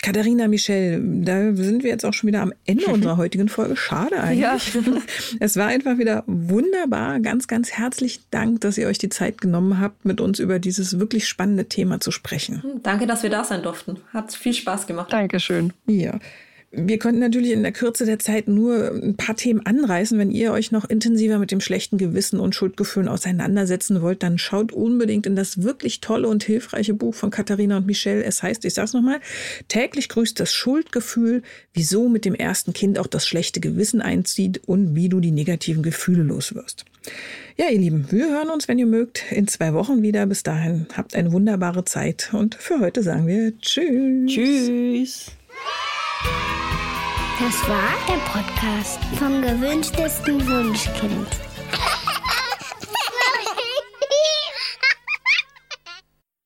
[0.03, 3.77] Katharina, Michelle, da sind wir jetzt auch schon wieder am Ende unserer heutigen Folge.
[3.77, 4.41] Schade eigentlich.
[4.41, 4.57] Ja.
[5.39, 7.19] Es war einfach wieder wunderbar.
[7.19, 10.99] Ganz, ganz herzlichen Dank, dass ihr euch die Zeit genommen habt, mit uns über dieses
[10.99, 12.61] wirklich spannende Thema zu sprechen.
[12.83, 13.97] Danke, dass wir da sein durften.
[14.11, 15.13] Hat viel Spaß gemacht.
[15.13, 15.71] Dankeschön.
[15.87, 16.19] Ja.
[16.73, 20.17] Wir könnten natürlich in der Kürze der Zeit nur ein paar Themen anreißen.
[20.17, 24.71] Wenn ihr euch noch intensiver mit dem schlechten Gewissen und Schuldgefühlen auseinandersetzen wollt, dann schaut
[24.71, 28.23] unbedingt in das wirklich tolle und hilfreiche Buch von Katharina und Michelle.
[28.23, 29.19] Es heißt, ich sag's nochmal,
[29.67, 31.43] täglich grüßt das Schuldgefühl,
[31.73, 35.83] wieso mit dem ersten Kind auch das schlechte Gewissen einzieht und wie du die negativen
[35.83, 36.85] Gefühle loswirst.
[37.57, 40.25] Ja, ihr Lieben, wir hören uns, wenn ihr mögt, in zwei Wochen wieder.
[40.25, 44.31] Bis dahin habt eine wunderbare Zeit und für heute sagen wir Tschüss.
[44.31, 45.31] Tschüss.
[47.39, 51.27] Das war der Podcast vom gewünschtesten Wunschkind.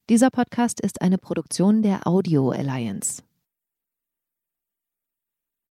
[0.09, 3.23] Dieser Podcast ist eine Produktion der Audio Alliance.